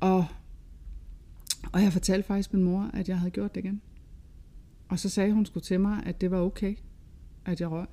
og, 0.00 0.26
og 1.72 1.82
jeg 1.82 1.92
fortalte 1.92 2.26
faktisk 2.26 2.52
min 2.52 2.64
mor, 2.64 2.90
at 2.94 3.08
jeg 3.08 3.18
havde 3.18 3.30
gjort 3.30 3.54
det 3.54 3.64
igen. 3.64 3.80
Og 4.88 4.98
så 4.98 5.08
sagde 5.08 5.32
hun 5.32 5.46
skulle 5.46 5.64
til 5.64 5.80
mig, 5.80 6.02
at 6.06 6.20
det 6.20 6.30
var 6.30 6.40
okay, 6.40 6.74
at 7.44 7.60
jeg 7.60 7.70
røg. 7.70 7.86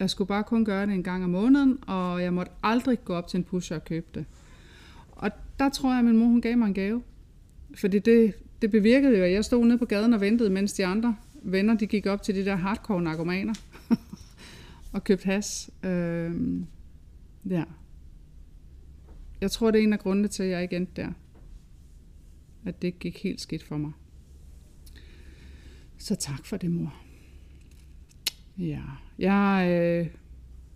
Jeg 0.00 0.10
skulle 0.10 0.28
bare 0.28 0.44
kun 0.44 0.64
gøre 0.64 0.86
det 0.86 0.94
en 0.94 1.02
gang 1.02 1.24
om 1.24 1.30
måneden, 1.30 1.78
og 1.86 2.22
jeg 2.22 2.32
måtte 2.32 2.52
aldrig 2.62 3.04
gå 3.04 3.14
op 3.14 3.28
til 3.28 3.38
en 3.38 3.44
pusher 3.44 3.76
og 3.76 3.84
købe 3.84 4.06
det. 4.14 4.24
Og 5.12 5.30
der 5.58 5.68
tror 5.68 5.90
jeg, 5.90 5.98
at 5.98 6.04
min 6.04 6.16
mor 6.16 6.26
hun 6.26 6.40
gav 6.40 6.56
mig 6.56 6.66
en 6.66 6.74
gave. 6.74 7.02
Fordi 7.74 7.98
det, 7.98 8.34
det 8.62 8.70
bevirkede 8.70 9.18
jo, 9.18 9.24
at 9.24 9.32
jeg 9.32 9.44
stod 9.44 9.64
nede 9.64 9.78
på 9.78 9.84
gaden 9.84 10.12
og 10.12 10.20
ventede, 10.20 10.50
mens 10.50 10.72
de 10.72 10.86
andre 10.86 11.16
venner 11.42 11.74
de 11.74 11.86
gik 11.86 12.06
op 12.06 12.22
til 12.22 12.34
de 12.34 12.44
der 12.44 12.56
hardcore 12.56 13.02
narkomaner 13.02 13.54
og 14.92 15.04
købt 15.04 15.24
has. 15.24 15.70
Øh, 15.82 16.60
ja. 17.50 17.64
Jeg 19.40 19.50
tror, 19.50 19.70
det 19.70 19.78
er 19.78 19.82
en 19.82 19.92
af 19.92 19.98
grundene 19.98 20.28
til, 20.28 20.42
at 20.42 20.48
jeg 20.48 20.62
ikke 20.62 20.76
endte 20.76 21.02
der. 21.02 21.12
At 22.64 22.82
det 22.82 22.98
gik 22.98 23.22
helt 23.22 23.40
skidt 23.40 23.62
for 23.62 23.76
mig. 23.76 23.92
Så 25.98 26.14
tak 26.14 26.46
for 26.46 26.56
det, 26.56 26.70
mor. 26.70 26.94
Ja, 28.58 28.82
jeg 29.18 29.68
øh, 29.70 30.06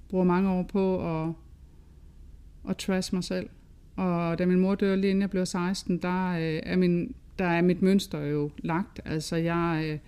bruger 0.08 0.24
mange 0.24 0.50
år 0.50 0.62
på 0.62 1.08
at, 1.22 1.32
at 2.68 2.76
trash 2.76 3.14
mig 3.14 3.24
selv. 3.24 3.48
Og 3.96 4.38
da 4.38 4.46
min 4.46 4.60
mor 4.60 4.74
dør 4.74 4.96
lige 4.96 5.10
inden 5.10 5.22
jeg 5.22 5.30
blev 5.30 5.46
16, 5.46 5.98
der, 5.98 6.28
øh, 6.28 6.60
er, 6.62 6.76
min, 6.76 7.14
der 7.38 7.44
er 7.44 7.62
mit 7.62 7.82
mønster 7.82 8.20
jo 8.20 8.50
lagt. 8.58 9.00
Altså 9.04 9.36
jeg 9.36 9.82
øh, 9.84 9.98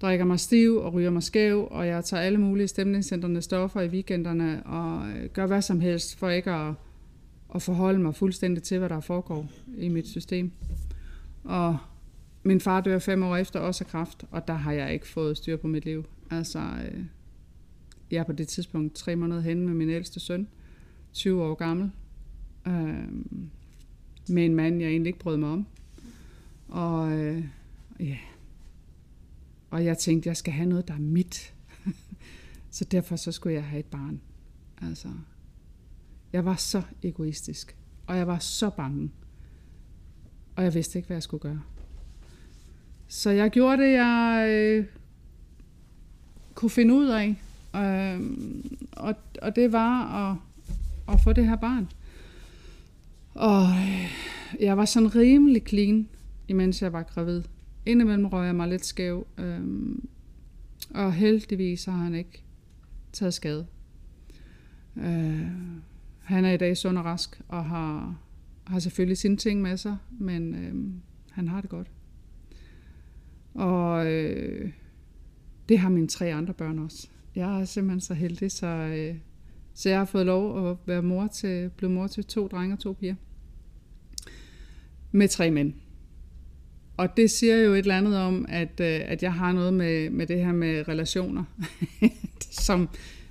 drikker 0.00 0.24
mig 0.24 0.40
stiv 0.40 0.76
og 0.76 0.94
ryger 0.94 1.10
mig 1.10 1.22
skæv, 1.22 1.68
og 1.70 1.86
jeg 1.86 2.04
tager 2.04 2.22
alle 2.22 2.38
mulige 2.38 2.68
stemningscentrende 2.68 3.42
stoffer 3.42 3.80
i 3.80 3.88
weekenderne, 3.88 4.62
og 4.66 5.08
øh, 5.08 5.30
gør 5.30 5.46
hvad 5.46 5.62
som 5.62 5.80
helst 5.80 6.18
for 6.18 6.28
ikke 6.28 6.50
at, 6.50 6.74
at 7.54 7.62
forholde 7.62 7.98
mig 7.98 8.14
fuldstændig 8.14 8.62
til, 8.62 8.78
hvad 8.78 8.88
der 8.88 9.00
foregår 9.00 9.46
i 9.76 9.88
mit 9.88 10.08
system. 10.08 10.52
Og 11.44 11.78
min 12.42 12.60
far 12.60 12.80
dør 12.80 12.98
fem 12.98 13.22
år 13.22 13.36
efter 13.36 13.60
også 13.60 13.84
af 13.84 13.90
kræft, 13.90 14.24
og 14.30 14.48
der 14.48 14.54
har 14.54 14.72
jeg 14.72 14.92
ikke 14.92 15.08
fået 15.08 15.36
styr 15.36 15.56
på 15.56 15.66
mit 15.66 15.84
liv. 15.84 16.04
Altså, 16.30 16.58
øh, 16.58 17.04
jeg 18.10 18.18
er 18.18 18.24
på 18.24 18.32
det 18.32 18.48
tidspunkt 18.48 18.94
tre 18.94 19.16
måneder 19.16 19.40
henne 19.40 19.66
med 19.66 19.74
min 19.74 19.90
ældste 19.90 20.20
søn, 20.20 20.48
20 21.12 21.42
år 21.42 21.54
gammel, 21.54 21.90
øh, 22.66 23.08
med 24.28 24.44
en 24.44 24.54
mand, 24.54 24.80
jeg 24.80 24.90
egentlig 24.90 25.08
ikke 25.08 25.18
brød 25.18 25.36
mig 25.36 25.48
om. 25.48 25.66
Og 26.68 27.12
øh, 27.12 27.44
ja, 28.00 28.16
og 29.70 29.84
jeg 29.84 29.98
tænkte, 29.98 30.28
jeg 30.28 30.36
skal 30.36 30.52
have 30.52 30.68
noget, 30.68 30.88
der 30.88 30.94
er 30.94 30.98
mit. 30.98 31.54
så 32.70 32.84
derfor 32.84 33.16
så 33.16 33.32
skulle 33.32 33.54
jeg 33.54 33.64
have 33.64 33.80
et 33.80 33.86
barn. 33.86 34.20
Altså, 34.82 35.08
jeg 36.32 36.44
var 36.44 36.54
så 36.54 36.82
egoistisk, 37.02 37.76
og 38.06 38.16
jeg 38.16 38.26
var 38.26 38.38
så 38.38 38.70
bange. 38.70 39.10
Og 40.56 40.64
jeg 40.64 40.74
vidste 40.74 40.98
ikke, 40.98 41.06
hvad 41.06 41.16
jeg 41.16 41.22
skulle 41.22 41.40
gøre. 41.40 41.62
Så 43.08 43.30
jeg 43.30 43.50
gjorde 43.50 43.82
det, 43.82 43.92
jeg 43.92 44.46
øh, 44.50 44.84
kunne 46.54 46.70
finde 46.70 46.94
ud 46.94 47.06
af. 47.06 47.36
Øh, 47.76 48.20
og, 48.92 49.14
og 49.42 49.56
det 49.56 49.72
var 49.72 50.30
at, 50.30 50.36
at 51.14 51.20
få 51.20 51.32
det 51.32 51.46
her 51.46 51.56
barn. 51.56 51.88
Og 53.34 53.62
øh, 53.62 54.10
jeg 54.60 54.76
var 54.76 54.84
sådan 54.84 55.14
rimelig 55.16 55.62
clean, 55.68 56.08
imens 56.48 56.82
jeg 56.82 56.92
var 56.92 57.02
gravid. 57.02 57.42
Indimellem 57.88 58.26
røg 58.26 58.46
jeg 58.46 58.54
mig 58.54 58.68
lidt 58.68 58.84
skæv. 58.84 59.26
øhm, 59.38 60.08
og 60.90 61.12
heldigvis 61.12 61.84
har 61.84 61.92
han 61.92 62.14
ikke 62.14 62.44
taget 63.12 63.34
skade. 63.34 63.66
Øh, 64.96 65.48
han 66.18 66.44
er 66.44 66.52
i 66.52 66.56
dag 66.56 66.76
sund 66.76 66.98
og 66.98 67.04
rask, 67.04 67.40
og 67.48 67.64
har, 67.64 68.20
har 68.66 68.78
selvfølgelig 68.78 69.18
sine 69.18 69.36
ting 69.36 69.62
med 69.62 69.76
sig, 69.76 69.96
men 70.10 70.54
øh, 70.54 70.74
han 71.30 71.48
har 71.48 71.60
det 71.60 71.70
godt. 71.70 71.90
Og 73.54 74.06
øh, 74.06 74.72
det 75.68 75.78
har 75.78 75.88
mine 75.88 76.08
tre 76.08 76.34
andre 76.34 76.54
børn 76.54 76.78
også. 76.78 77.08
Jeg 77.34 77.60
er 77.60 77.64
simpelthen 77.64 78.00
så 78.00 78.14
heldig, 78.14 78.52
så, 78.52 78.66
øh, 78.66 79.16
så 79.74 79.88
jeg 79.88 79.98
har 79.98 80.04
fået 80.04 80.26
lov 80.26 80.70
at 80.70 80.76
være 80.86 81.02
mor 81.02 81.26
til, 81.26 81.70
blive 81.76 81.90
mor 81.90 82.06
til 82.06 82.24
to 82.24 82.46
drenge 82.46 82.74
og 82.74 82.78
to 82.78 82.92
piger. 82.92 83.14
Med 85.12 85.28
tre 85.28 85.50
mænd. 85.50 85.74
Og 86.98 87.16
det 87.16 87.30
siger 87.30 87.56
jo 87.56 87.72
et 87.72 87.78
eller 87.78 87.96
andet 87.96 88.16
om, 88.16 88.46
at, 88.48 88.80
øh, 88.80 89.00
at 89.04 89.22
jeg 89.22 89.32
har 89.32 89.52
noget 89.52 89.74
med, 89.74 90.10
med 90.10 90.26
det 90.26 90.44
her 90.44 90.52
med 90.52 90.88
relationer, 90.88 91.44
som, 92.66 92.88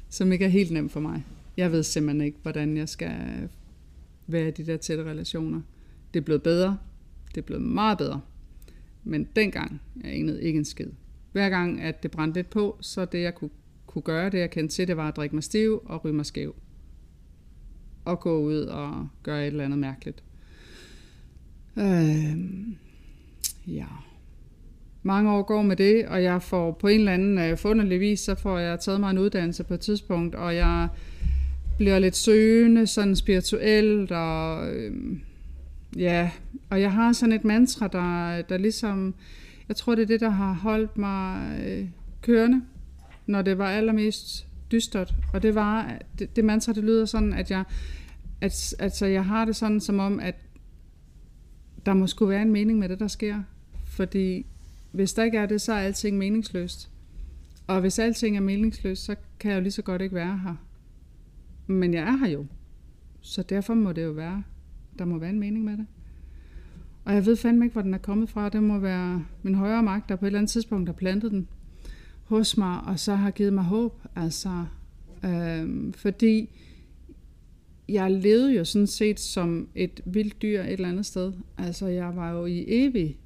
som 0.10 0.32
ikke 0.32 0.46
er 0.46 0.50
helt 0.50 0.72
nemt 0.72 0.92
for 0.92 1.00
mig. 1.00 1.24
Jeg 1.58 1.72
ved 1.72 1.84
simpelthen 1.84 2.26
ikke, 2.26 2.38
hvordan 2.42 2.78
jeg 2.78 2.90
skal 2.90 3.16
være 4.28 4.48
i 4.48 4.52
de 4.52 4.66
der 4.66 4.78
tætte 4.78 5.04
relationer. 5.04 5.62
Det 6.14 6.20
er 6.20 6.24
blevet 6.24 6.44
bedre. 6.44 6.78
Det 7.30 7.38
er 7.38 7.46
blevet 7.46 7.64
meget 7.64 7.98
bedre. 7.98 8.22
Men 9.04 9.28
dengang, 9.36 9.82
jeg 10.04 10.14
anede 10.14 10.44
ikke 10.44 10.58
en 10.58 10.66
skid. 10.66 10.90
Hver 11.32 11.50
gang, 11.50 11.82
at 11.82 12.04
det 12.04 12.12
brændte 12.12 12.40
lidt 12.40 12.50
på, 12.50 12.78
så 12.82 13.06
det 13.06 13.22
jeg 13.22 13.36
kunne, 13.36 13.52
kunne 13.86 14.02
gøre, 14.02 14.30
det 14.30 14.40
jeg 14.40 14.52
kendte 14.52 14.76
til, 14.76 14.88
det 14.88 14.98
var 14.98 15.08
at 15.08 15.16
drikke 15.16 15.36
mig 15.36 15.44
stiv 15.44 15.82
og 15.86 16.06
ryge 16.06 16.16
mig 16.16 16.26
skæv. 16.26 16.56
Og 18.06 18.20
gå 18.20 18.40
ud 18.40 18.60
og 18.60 19.08
gøre 19.24 19.42
et 19.42 19.48
eller 19.48 19.66
andet 19.66 19.80
mærkeligt. 19.80 20.24
Øh, 21.78 22.38
ja. 23.68 23.86
Mange 25.04 25.32
år 25.32 25.42
går 25.42 25.62
med 25.62 25.76
det, 25.76 26.06
og 26.06 26.24
jeg 26.24 26.42
får 26.42 26.72
på 26.72 26.88
en 26.88 27.00
eller 27.00 27.14
anden 27.14 27.52
uh, 27.52 27.58
forunderlig 27.58 28.00
vis, 28.00 28.20
så 28.20 28.36
får 28.36 28.60
jeg 28.60 28.80
taget 28.80 29.00
mig 29.00 29.12
en 29.12 29.18
uddannelse 29.18 29.64
på 29.64 29.74
et 29.74 29.80
tidspunkt, 29.80 30.36
og 30.36 30.56
jeg 30.56 30.88
bliver 31.78 32.00
lidt 32.00 32.16
søgende, 32.16 32.88
sådan 32.88 33.16
spirituelt, 33.16 34.12
og 34.12 34.70
øhm, 34.74 35.22
Ja, 35.98 36.32
og 36.70 36.82
jeg 36.82 36.92
har 36.92 37.14
sådan 37.14 37.34
et 37.34 37.44
mantra, 37.44 37.88
der, 37.88 38.42
der 38.42 38.58
ligesom, 38.58 39.16
jeg 39.68 39.76
tror 39.76 39.96
det 39.96 40.02
er 40.02 40.08
det, 40.08 40.20
der 40.20 40.30
har 40.30 40.54
holdt 40.54 40.98
mig 40.98 41.60
øh, 41.66 41.86
kørende, 42.22 42.62
når 43.26 43.42
det 43.42 43.58
var 43.58 43.70
allermest 43.70 44.48
dystert. 44.72 45.14
Og 45.34 45.44
det 45.44 45.56
var, 45.56 46.00
det, 46.20 46.36
det 46.36 46.46
mantra, 46.46 46.74
det 46.74 46.84
lyder 46.84 47.06
sådan, 47.06 47.34
at 47.34 47.52
jeg 47.52 47.64
at, 48.42 48.76
altså, 48.80 49.06
jeg 49.06 49.26
har 49.26 49.46
det 49.46 49.56
sådan 49.56 49.80
som 49.80 50.00
om, 50.00 50.20
at 50.20 50.36
der 51.86 51.94
må 51.94 52.08
skulle 52.08 52.30
være 52.30 52.42
en 52.42 52.52
mening 52.52 52.80
med 52.80 52.90
det, 52.90 53.00
der 53.00 53.08
sker. 53.08 53.44
Fordi 53.98 54.46
hvis 54.92 55.14
der 55.14 55.24
ikke 55.24 55.38
er 55.38 55.46
det, 55.46 55.62
så 55.62 55.74
er 55.74 55.78
alting 55.78 56.18
meningsløst. 56.18 56.90
Og 57.68 57.82
hvis 57.82 58.00
alting 58.00 58.38
er 58.38 58.42
meningsløst, 58.42 59.06
så 59.06 59.16
kan 59.40 59.52
jeg 59.52 59.58
jo 59.58 59.62
lige 59.62 59.72
så 59.72 59.82
godt 59.82 60.02
ikke 60.02 60.16
være 60.16 60.38
her. 60.38 60.56
Men 61.68 61.94
jeg 61.94 62.04
er 62.04 62.18
her 62.18 62.28
jo. 62.28 62.46
Så 63.22 63.44
derfor 63.44 63.74
må 63.74 63.92
det 63.92 64.04
jo 64.04 64.12
være, 64.12 64.44
der 65.00 65.06
må 65.06 65.18
være 65.18 65.30
en 65.30 65.40
mening 65.40 65.66
med 65.66 65.78
det. 65.78 65.86
Og 67.06 67.14
jeg 67.14 67.26
ved 67.26 67.36
fandme 67.36 67.66
ikke, 67.66 67.74
hvor 67.74 67.82
den 67.82 67.94
er 67.94 67.98
kommet 67.98 68.30
fra. 68.30 68.50
Det 68.50 68.64
må 68.64 68.80
være 68.80 69.26
min 69.44 69.56
højere 69.56 69.84
magt, 69.84 70.10
der 70.10 70.16
på 70.16 70.26
et 70.26 70.28
eller 70.28 70.40
andet 70.40 70.52
tidspunkt 70.52 70.90
har 70.90 70.94
plantet 70.94 71.32
den 71.32 71.48
hos 72.24 72.58
mig, 72.58 72.82
og 72.82 73.00
så 73.00 73.16
har 73.16 73.32
givet 73.32 73.54
mig 73.54 73.64
håb. 73.64 74.02
Altså, 74.16 74.66
øhm, 75.26 75.94
fordi 75.94 76.50
jeg 77.90 78.12
levede 78.12 78.54
jo 78.54 78.66
sådan 78.66 78.88
set 78.88 79.20
som 79.20 79.68
et 79.76 80.02
vildt 80.06 80.42
dyr 80.42 80.62
et 80.62 80.72
eller 80.72 80.90
andet 80.90 81.06
sted. 81.06 81.34
Altså, 81.58 81.88
jeg 81.88 82.16
var 82.16 82.32
jo 82.32 82.46
i 82.46 82.66
evig, 82.68 83.18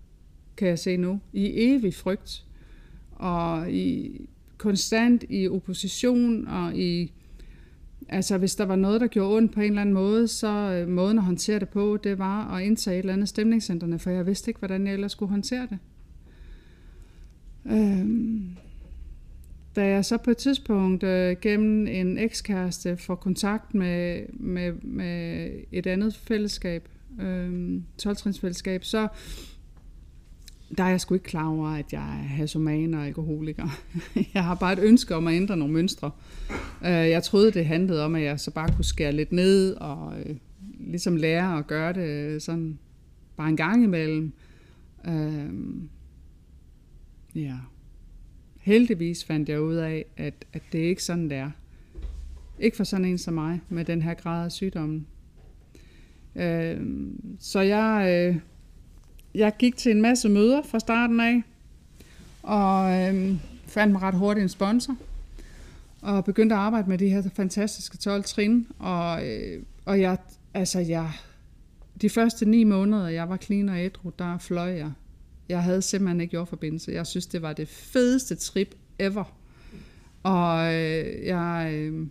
kan 0.61 0.69
jeg 0.69 0.79
se 0.79 0.97
nu, 0.97 1.19
i 1.33 1.51
evig 1.55 1.93
frygt. 1.93 2.45
Og 3.11 3.71
i, 3.71 4.11
konstant 4.57 5.23
i 5.29 5.47
opposition 5.47 6.47
og 6.47 6.77
i 6.77 7.11
Altså, 8.09 8.37
hvis 8.37 8.55
der 8.55 8.65
var 8.65 8.75
noget, 8.75 9.01
der 9.01 9.07
gjorde 9.07 9.37
ondt 9.37 9.51
på 9.51 9.61
en 9.61 9.67
eller 9.67 9.81
anden 9.81 9.93
måde, 9.93 10.27
så 10.27 10.47
øh, 10.47 10.87
måden 10.87 11.17
at 11.17 11.23
håndtere 11.23 11.59
det 11.59 11.69
på, 11.69 11.97
det 12.03 12.19
var 12.19 12.55
at 12.55 12.63
indtage 12.63 12.95
et 12.95 12.99
eller 12.99 13.13
andet 13.13 13.29
stemningscenterne, 13.29 13.99
for 13.99 14.09
jeg 14.09 14.25
vidste 14.25 14.49
ikke, 14.49 14.57
hvordan 14.57 14.87
jeg 14.87 14.93
ellers 14.93 15.11
skulle 15.11 15.29
håndtere 15.29 15.67
det. 15.69 15.77
Øhm, 17.65 18.55
da 19.75 19.87
jeg 19.87 20.05
så 20.05 20.17
på 20.17 20.31
et 20.31 20.37
tidspunkt 20.37 21.03
øh, 21.03 21.35
gennem 21.41 21.87
en 21.87 22.17
ekskæreste 22.17 22.97
får 22.97 23.15
kontakt 23.15 23.73
med, 23.73 24.21
med, 24.33 24.73
med 24.81 25.49
et 25.71 25.87
andet 25.87 26.15
fællesskab, 26.15 26.89
øh, 27.21 27.81
12 27.97 28.17
så 28.81 29.07
der 30.77 30.83
er 30.83 30.89
jeg 30.89 31.01
sgu 31.01 31.13
ikke 31.13 31.23
klar 31.23 31.47
over, 31.47 31.67
at 31.69 31.93
jeg 31.93 32.01
er 32.01 32.27
hasoman 32.27 32.93
og 32.93 33.05
alkoholiker. 33.05 33.67
Jeg 34.33 34.43
har 34.43 34.55
bare 34.55 34.73
et 34.73 34.79
ønske 34.79 35.15
om 35.15 35.27
at 35.27 35.33
ændre 35.33 35.57
nogle 35.57 35.73
mønstre. 35.73 36.11
Øh, 36.85 36.89
jeg 36.89 37.23
troede, 37.23 37.51
det 37.51 37.65
handlede 37.65 38.05
om, 38.05 38.15
at 38.15 38.23
jeg 38.23 38.39
så 38.39 38.51
bare 38.51 38.69
kunne 38.75 38.85
skære 38.85 39.11
lidt 39.11 39.31
ned 39.31 39.73
og 39.73 40.19
øh, 40.19 40.35
ligesom 40.79 41.15
lære 41.15 41.57
at 41.57 41.67
gøre 41.67 41.93
det 41.93 42.07
øh, 42.07 42.41
sådan 42.41 42.79
bare 43.37 43.49
en 43.49 43.57
gang 43.57 43.83
imellem. 43.83 44.31
Ja. 47.35 47.55
Heldigvis 48.59 49.23
fandt 49.23 49.49
jeg 49.49 49.61
ud 49.61 49.75
af, 49.75 50.05
at, 50.17 50.33
at 50.53 50.61
det 50.71 50.79
ikke 50.79 51.03
sådan, 51.03 51.29
det 51.29 51.37
er. 51.37 51.51
Ikke 52.59 52.77
for 52.77 52.83
sådan 52.83 53.05
en 53.05 53.17
som 53.17 53.33
mig, 53.33 53.61
med 53.69 53.85
den 53.85 54.01
her 54.01 54.13
grad 54.13 54.45
af 54.45 54.51
sygdommen. 54.51 55.07
Så 57.39 57.59
jeg 57.59 58.41
jeg 59.35 59.53
gik 59.59 59.77
til 59.77 59.91
en 59.91 60.01
masse 60.01 60.29
møder 60.29 60.61
fra 60.61 60.79
starten 60.79 61.19
af, 61.19 61.43
og 62.43 62.91
øh, 62.91 63.35
fandt 63.67 63.91
mig 63.91 64.01
ret 64.01 64.15
hurtigt 64.15 64.43
en 64.43 64.49
sponsor, 64.49 64.95
og 66.01 66.25
begyndte 66.25 66.55
at 66.55 66.61
arbejde 66.61 66.89
med 66.89 66.97
de 66.97 67.09
her 67.09 67.23
fantastiske 67.35 67.97
12 67.97 68.23
trin, 68.23 68.67
og, 68.79 69.27
øh, 69.27 69.63
og 69.85 70.01
jeg, 70.01 70.17
altså 70.53 70.79
jeg, 70.79 71.11
de 72.01 72.09
første 72.09 72.45
ni 72.45 72.63
måneder, 72.63 73.07
jeg 73.07 73.29
var 73.29 73.37
clean 73.37 73.69
og 73.69 73.85
ædru, 73.85 74.11
der 74.19 74.37
fløj 74.37 74.77
jeg. 74.77 74.91
Jeg 75.49 75.63
havde 75.63 75.81
simpelthen 75.81 76.21
ikke 76.21 76.33
jordforbindelse. 76.33 76.91
Jeg 76.91 77.07
synes, 77.07 77.25
det 77.25 77.41
var 77.41 77.53
det 77.53 77.67
fedeste 77.67 78.35
trip 78.35 78.75
ever. 78.99 79.23
Og 80.23 80.73
øh, 80.73 81.25
jeg, 81.25 81.71
øh, 81.73 82.07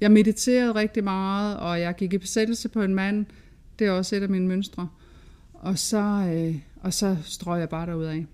jeg 0.00 0.10
mediterede 0.10 0.74
rigtig 0.74 1.04
meget, 1.04 1.56
og 1.56 1.80
jeg 1.80 1.94
gik 1.96 2.12
i 2.12 2.18
besættelse 2.18 2.68
på 2.68 2.82
en 2.82 2.94
mand. 2.94 3.26
Det 3.78 3.86
er 3.86 3.90
også 3.90 4.16
et 4.16 4.22
af 4.22 4.28
mine 4.28 4.48
mønstre. 4.48 4.88
Og 5.64 5.78
så, 5.78 5.98
øh, 6.34 6.60
og 6.76 6.92
så 6.92 7.16
strøg 7.22 7.60
jeg 7.60 7.68
bare 7.68 7.86
derud 7.86 8.04
af. 8.04 8.26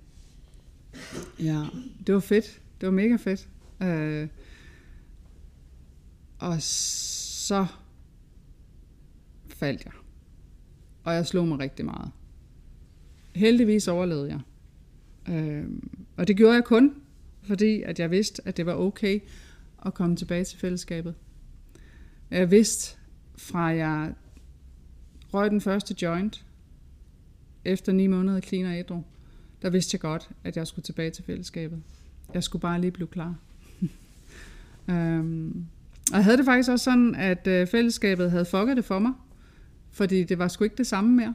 Ja, 1.38 1.66
det 2.06 2.14
var 2.14 2.20
fedt. 2.20 2.60
Det 2.80 2.86
var 2.86 2.92
mega 2.92 3.16
fedt. 3.16 3.48
Øh, 3.82 4.28
og 6.38 6.62
så 6.62 7.66
faldt 9.48 9.84
jeg. 9.84 9.92
Og 11.04 11.14
jeg 11.14 11.26
slog 11.26 11.48
mig 11.48 11.58
rigtig 11.58 11.84
meget. 11.84 12.10
Heldigvis 13.34 13.88
overlevede 13.88 14.28
jeg. 14.28 14.40
Øh, 15.34 15.68
og 16.16 16.28
det 16.28 16.36
gjorde 16.36 16.54
jeg 16.54 16.64
kun, 16.64 16.94
fordi 17.42 17.82
at 17.82 17.98
jeg 18.00 18.10
vidste, 18.10 18.42
at 18.48 18.56
det 18.56 18.66
var 18.66 18.74
okay 18.74 19.20
at 19.86 19.94
komme 19.94 20.16
tilbage 20.16 20.44
til 20.44 20.58
fællesskabet. 20.58 21.14
Jeg 22.30 22.50
vidste 22.50 22.98
fra 23.36 23.64
jeg 23.64 24.14
røg 25.34 25.50
den 25.50 25.60
første 25.60 25.94
joint, 26.02 26.44
efter 27.64 27.92
ni 27.92 28.06
måneder 28.06 28.40
clean 28.40 28.66
og 28.66 28.78
ædru, 28.78 29.02
der 29.62 29.70
vidste 29.70 29.94
jeg 29.94 30.00
godt, 30.00 30.30
at 30.44 30.56
jeg 30.56 30.66
skulle 30.66 30.84
tilbage 30.84 31.10
til 31.10 31.24
fællesskabet. 31.24 31.82
Jeg 32.34 32.44
skulle 32.44 32.62
bare 32.62 32.80
lige 32.80 32.90
blive 32.90 33.08
klar. 33.08 33.34
øhm, 34.90 35.66
og 36.10 36.16
jeg 36.16 36.24
havde 36.24 36.36
det 36.36 36.44
faktisk 36.44 36.70
også 36.70 36.84
sådan, 36.84 37.14
at 37.14 37.46
øh, 37.46 37.66
fællesskabet 37.66 38.30
havde 38.30 38.44
fucket 38.44 38.76
det 38.76 38.84
for 38.84 38.98
mig, 38.98 39.12
fordi 39.90 40.24
det 40.24 40.38
var 40.38 40.48
sgu 40.48 40.64
ikke 40.64 40.76
det 40.76 40.86
samme 40.86 41.10
mere. 41.10 41.34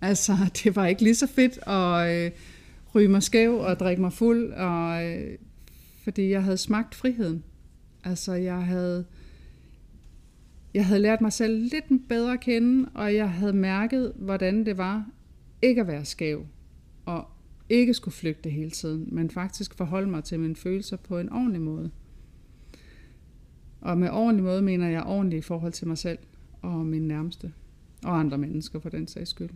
Altså, 0.00 0.32
det 0.64 0.76
var 0.76 0.86
ikke 0.86 1.02
lige 1.02 1.14
så 1.14 1.26
fedt 1.26 1.58
at 1.68 2.24
øh, 2.26 2.30
ryge 2.94 3.08
mig 3.08 3.22
skæv 3.22 3.54
og 3.54 3.78
drikke 3.78 4.02
mig 4.02 4.12
fuld, 4.12 4.52
og, 4.52 5.04
øh, 5.04 5.38
fordi 6.04 6.30
jeg 6.30 6.44
havde 6.44 6.56
smagt 6.56 6.94
friheden. 6.94 7.44
Altså, 8.04 8.32
jeg 8.32 8.62
havde, 8.62 9.04
jeg 10.74 10.86
havde 10.86 11.00
lært 11.00 11.20
mig 11.20 11.32
selv 11.32 11.62
lidt 11.62 12.08
bedre 12.08 12.32
at 12.32 12.40
kende, 12.40 12.88
og 12.94 13.14
jeg 13.14 13.30
havde 13.30 13.52
mærket, 13.52 14.12
hvordan 14.16 14.66
det 14.66 14.78
var 14.78 15.06
ikke 15.68 15.80
at 15.80 15.86
være 15.86 16.04
skæv, 16.04 16.46
og 17.04 17.28
ikke 17.68 17.94
skulle 17.94 18.14
flygte 18.14 18.50
hele 18.50 18.70
tiden, 18.70 19.08
men 19.12 19.30
faktisk 19.30 19.74
forholde 19.74 20.10
mig 20.10 20.24
til 20.24 20.40
mine 20.40 20.56
følelser 20.56 20.96
på 20.96 21.18
en 21.18 21.32
ordentlig 21.32 21.60
måde. 21.60 21.90
Og 23.80 23.98
med 23.98 24.10
ordentlig 24.10 24.44
måde 24.44 24.62
mener 24.62 24.88
jeg 24.88 25.02
ordentlig 25.02 25.38
i 25.38 25.42
forhold 25.42 25.72
til 25.72 25.88
mig 25.88 25.98
selv 25.98 26.18
og 26.62 26.86
min 26.86 27.08
nærmeste, 27.08 27.52
og 28.04 28.18
andre 28.18 28.38
mennesker 28.38 28.80
for 28.80 28.88
den 28.88 29.06
sags 29.06 29.30
skyld. 29.30 29.50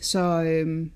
Så 0.00 0.44
øh, 0.44 0.86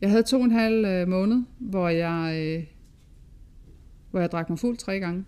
jeg 0.00 0.10
havde 0.10 0.22
to 0.22 0.38
og 0.38 0.44
en 0.44 0.50
halv 0.50 0.84
øh, 0.84 1.08
måned, 1.08 1.42
hvor 1.58 1.88
jeg, 1.88 2.34
øh, 2.36 2.64
hvor 4.10 4.20
jeg 4.20 4.32
drak 4.32 4.50
mig 4.50 4.58
fuld 4.58 4.76
tre 4.76 5.00
gange. 5.00 5.24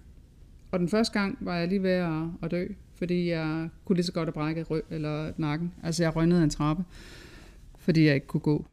Og 0.70 0.78
den 0.78 0.88
første 0.88 1.20
gang 1.20 1.38
var 1.40 1.56
jeg 1.56 1.68
lige 1.68 1.82
ved 1.82 1.90
at, 1.90 2.22
at 2.42 2.50
dø 2.50 2.66
fordi 3.02 3.30
jeg 3.30 3.68
kunne 3.84 3.96
lige 3.96 4.06
så 4.06 4.12
godt 4.12 4.26
have 4.26 4.32
brækket 4.32 4.70
rø 4.70 4.80
eller 4.90 5.32
nakken. 5.36 5.72
Altså 5.82 6.02
jeg 6.02 6.16
røgnede 6.16 6.44
en 6.44 6.50
trappe, 6.50 6.84
fordi 7.78 8.06
jeg 8.06 8.14
ikke 8.14 8.26
kunne 8.26 8.40
gå. 8.40 8.66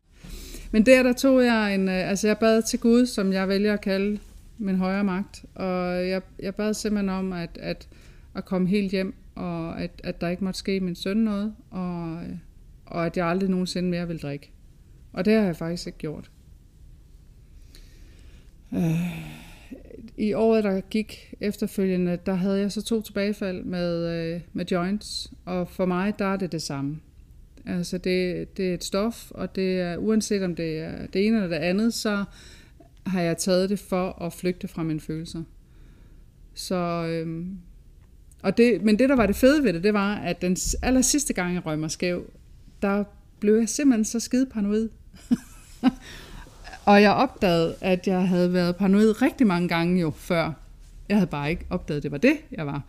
Men 0.71 0.85
der, 0.85 1.03
der 1.03 1.13
tog 1.13 1.43
jeg 1.43 1.75
en, 1.75 1.89
øh, 1.89 2.09
altså 2.09 2.27
jeg 2.27 2.37
bad 2.37 2.61
til 2.61 2.79
Gud, 2.79 3.05
som 3.05 3.33
jeg 3.33 3.47
vælger 3.47 3.73
at 3.73 3.81
kalde 3.81 4.19
min 4.57 4.75
højre 4.75 5.03
magt, 5.03 5.45
og 5.55 6.07
jeg, 6.07 6.21
jeg 6.39 6.55
bad 6.55 6.73
simpelthen 6.73 7.09
om 7.09 7.33
at, 7.33 7.57
at, 7.61 7.87
at 8.35 8.45
komme 8.45 8.67
helt 8.67 8.91
hjem, 8.91 9.15
og 9.35 9.81
at, 9.81 9.91
at 10.03 10.21
der 10.21 10.29
ikke 10.29 10.43
måtte 10.43 10.59
ske 10.59 10.79
min 10.79 10.95
søn 10.95 11.17
noget, 11.17 11.55
og, 11.71 12.21
og 12.85 13.05
at 13.05 13.17
jeg 13.17 13.27
aldrig 13.27 13.49
nogensinde 13.49 13.89
mere 13.89 14.07
vil 14.07 14.21
drikke. 14.21 14.51
Og 15.13 15.25
det 15.25 15.33
har 15.33 15.41
jeg 15.41 15.55
faktisk 15.55 15.87
ikke 15.87 15.99
gjort. 15.99 16.31
Øh, 18.73 19.38
i 20.19 20.33
året, 20.33 20.63
der 20.63 20.81
gik 20.81 21.33
efterfølgende, 21.41 22.19
der 22.25 22.33
havde 22.33 22.59
jeg 22.59 22.71
så 22.71 22.81
to 22.81 23.01
tilbagefald 23.01 23.63
med, 23.63 24.07
øh, 24.07 24.41
med 24.53 24.65
joints, 24.65 25.31
og 25.45 25.69
for 25.69 25.85
mig, 25.85 26.19
der 26.19 26.25
er 26.25 26.37
det 26.37 26.51
det 26.51 26.61
samme. 26.61 26.99
Altså, 27.65 27.97
det, 27.97 28.57
det 28.57 28.69
er 28.69 28.73
et 28.73 28.83
stof, 28.83 29.31
og 29.31 29.55
det 29.55 29.79
er, 29.79 29.97
uanset 29.97 30.43
om 30.43 30.55
det 30.55 30.79
er 30.79 31.07
det 31.07 31.27
ene 31.27 31.35
eller 31.35 31.47
det 31.47 31.55
andet, 31.55 31.93
så 31.93 32.23
har 33.05 33.21
jeg 33.21 33.37
taget 33.37 33.69
det 33.69 33.79
for 33.79 34.21
at 34.21 34.33
flygte 34.33 34.67
fra 34.67 34.83
mine 34.83 34.99
følelser. 34.99 35.43
Så, 36.53 37.05
øhm, 37.09 37.57
og 38.43 38.57
det, 38.57 38.81
men 38.83 38.99
det, 38.99 39.09
der 39.09 39.15
var 39.15 39.25
det 39.25 39.35
fede 39.35 39.63
ved 39.63 39.73
det, 39.73 39.83
det 39.83 39.93
var, 39.93 40.15
at 40.15 40.41
den 40.41 40.57
aller 40.81 41.01
sidste 41.01 41.33
gang, 41.33 41.53
jeg 41.53 41.65
røg 41.65 41.79
mig 41.79 41.91
skæv, 41.91 42.31
der 42.81 43.03
blev 43.39 43.55
jeg 43.55 43.69
simpelthen 43.69 44.05
så 44.05 44.19
skide 44.19 44.45
paranoid. 44.45 44.89
Og 46.89 47.01
jeg 47.01 47.11
opdagede, 47.11 47.75
at 47.81 48.07
jeg 48.07 48.27
havde 48.27 48.53
været 48.53 48.75
paranoid 48.75 49.21
rigtig 49.21 49.47
mange 49.47 49.67
gange 49.67 50.01
jo 50.01 50.11
før. 50.11 50.51
Jeg 51.09 51.17
havde 51.17 51.27
bare 51.27 51.49
ikke 51.49 51.65
opdaget, 51.69 51.97
at 51.97 52.03
det 52.03 52.11
var 52.11 52.17
det, 52.17 52.37
jeg 52.51 52.67
var. 52.67 52.83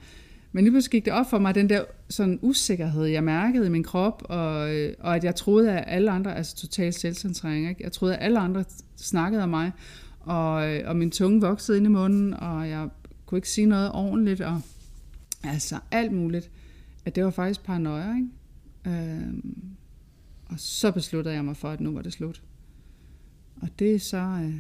Men 0.52 0.64
lige 0.64 0.72
pludselig 0.72 0.90
gik 0.90 1.04
det 1.04 1.12
op 1.12 1.30
for 1.30 1.38
mig, 1.38 1.54
den 1.54 1.68
der 1.68 1.84
sådan 2.08 2.38
usikkerhed, 2.42 3.04
jeg 3.04 3.24
mærkede 3.24 3.66
i 3.66 3.68
min 3.68 3.84
krop, 3.84 4.22
og, 4.24 4.74
øh, 4.74 4.94
og 5.00 5.16
at 5.16 5.24
jeg 5.24 5.34
troede, 5.34 5.72
at 5.72 5.84
alle 5.86 6.10
andre, 6.10 6.36
altså 6.36 6.56
total 6.56 6.92
selvcentrering, 6.92 7.68
ikke? 7.68 7.84
jeg 7.84 7.92
troede, 7.92 8.16
at 8.16 8.24
alle 8.24 8.38
andre 8.38 8.64
snakkede 8.96 9.42
om 9.42 9.48
mig, 9.48 9.72
og, 10.20 10.68
øh, 10.68 10.88
og 10.88 10.96
min 10.96 11.10
tunge 11.10 11.40
voksede 11.40 11.78
ind 11.78 11.86
i 11.86 11.90
munden, 11.90 12.34
og 12.34 12.68
jeg 12.68 12.88
kunne 13.26 13.38
ikke 13.38 13.50
sige 13.50 13.66
noget 13.66 13.92
ordentligt, 13.92 14.40
og 14.40 14.60
altså 15.44 15.78
alt 15.90 16.12
muligt. 16.12 16.50
At 17.04 17.14
det 17.14 17.24
var 17.24 17.30
faktisk 17.30 17.64
paranoia, 17.64 18.14
ikke? 18.16 18.28
Øhm, 18.86 19.54
og 20.46 20.54
så 20.58 20.90
besluttede 20.90 21.34
jeg 21.34 21.44
mig 21.44 21.56
for, 21.56 21.68
at 21.68 21.80
nu 21.80 21.92
var 21.92 22.02
det 22.02 22.12
slut. 22.12 22.42
Og 23.56 23.68
det 23.78 23.94
er 23.94 23.98
så 23.98 24.40
øh, 24.44 24.54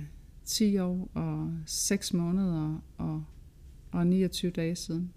10 0.44 0.78
år 0.78 1.10
og 1.14 1.52
6 1.66 2.12
måneder 2.12 2.82
og, 2.98 3.24
og 3.92 4.06
29 4.06 4.50
dage 4.50 4.76
siden. 4.76 5.12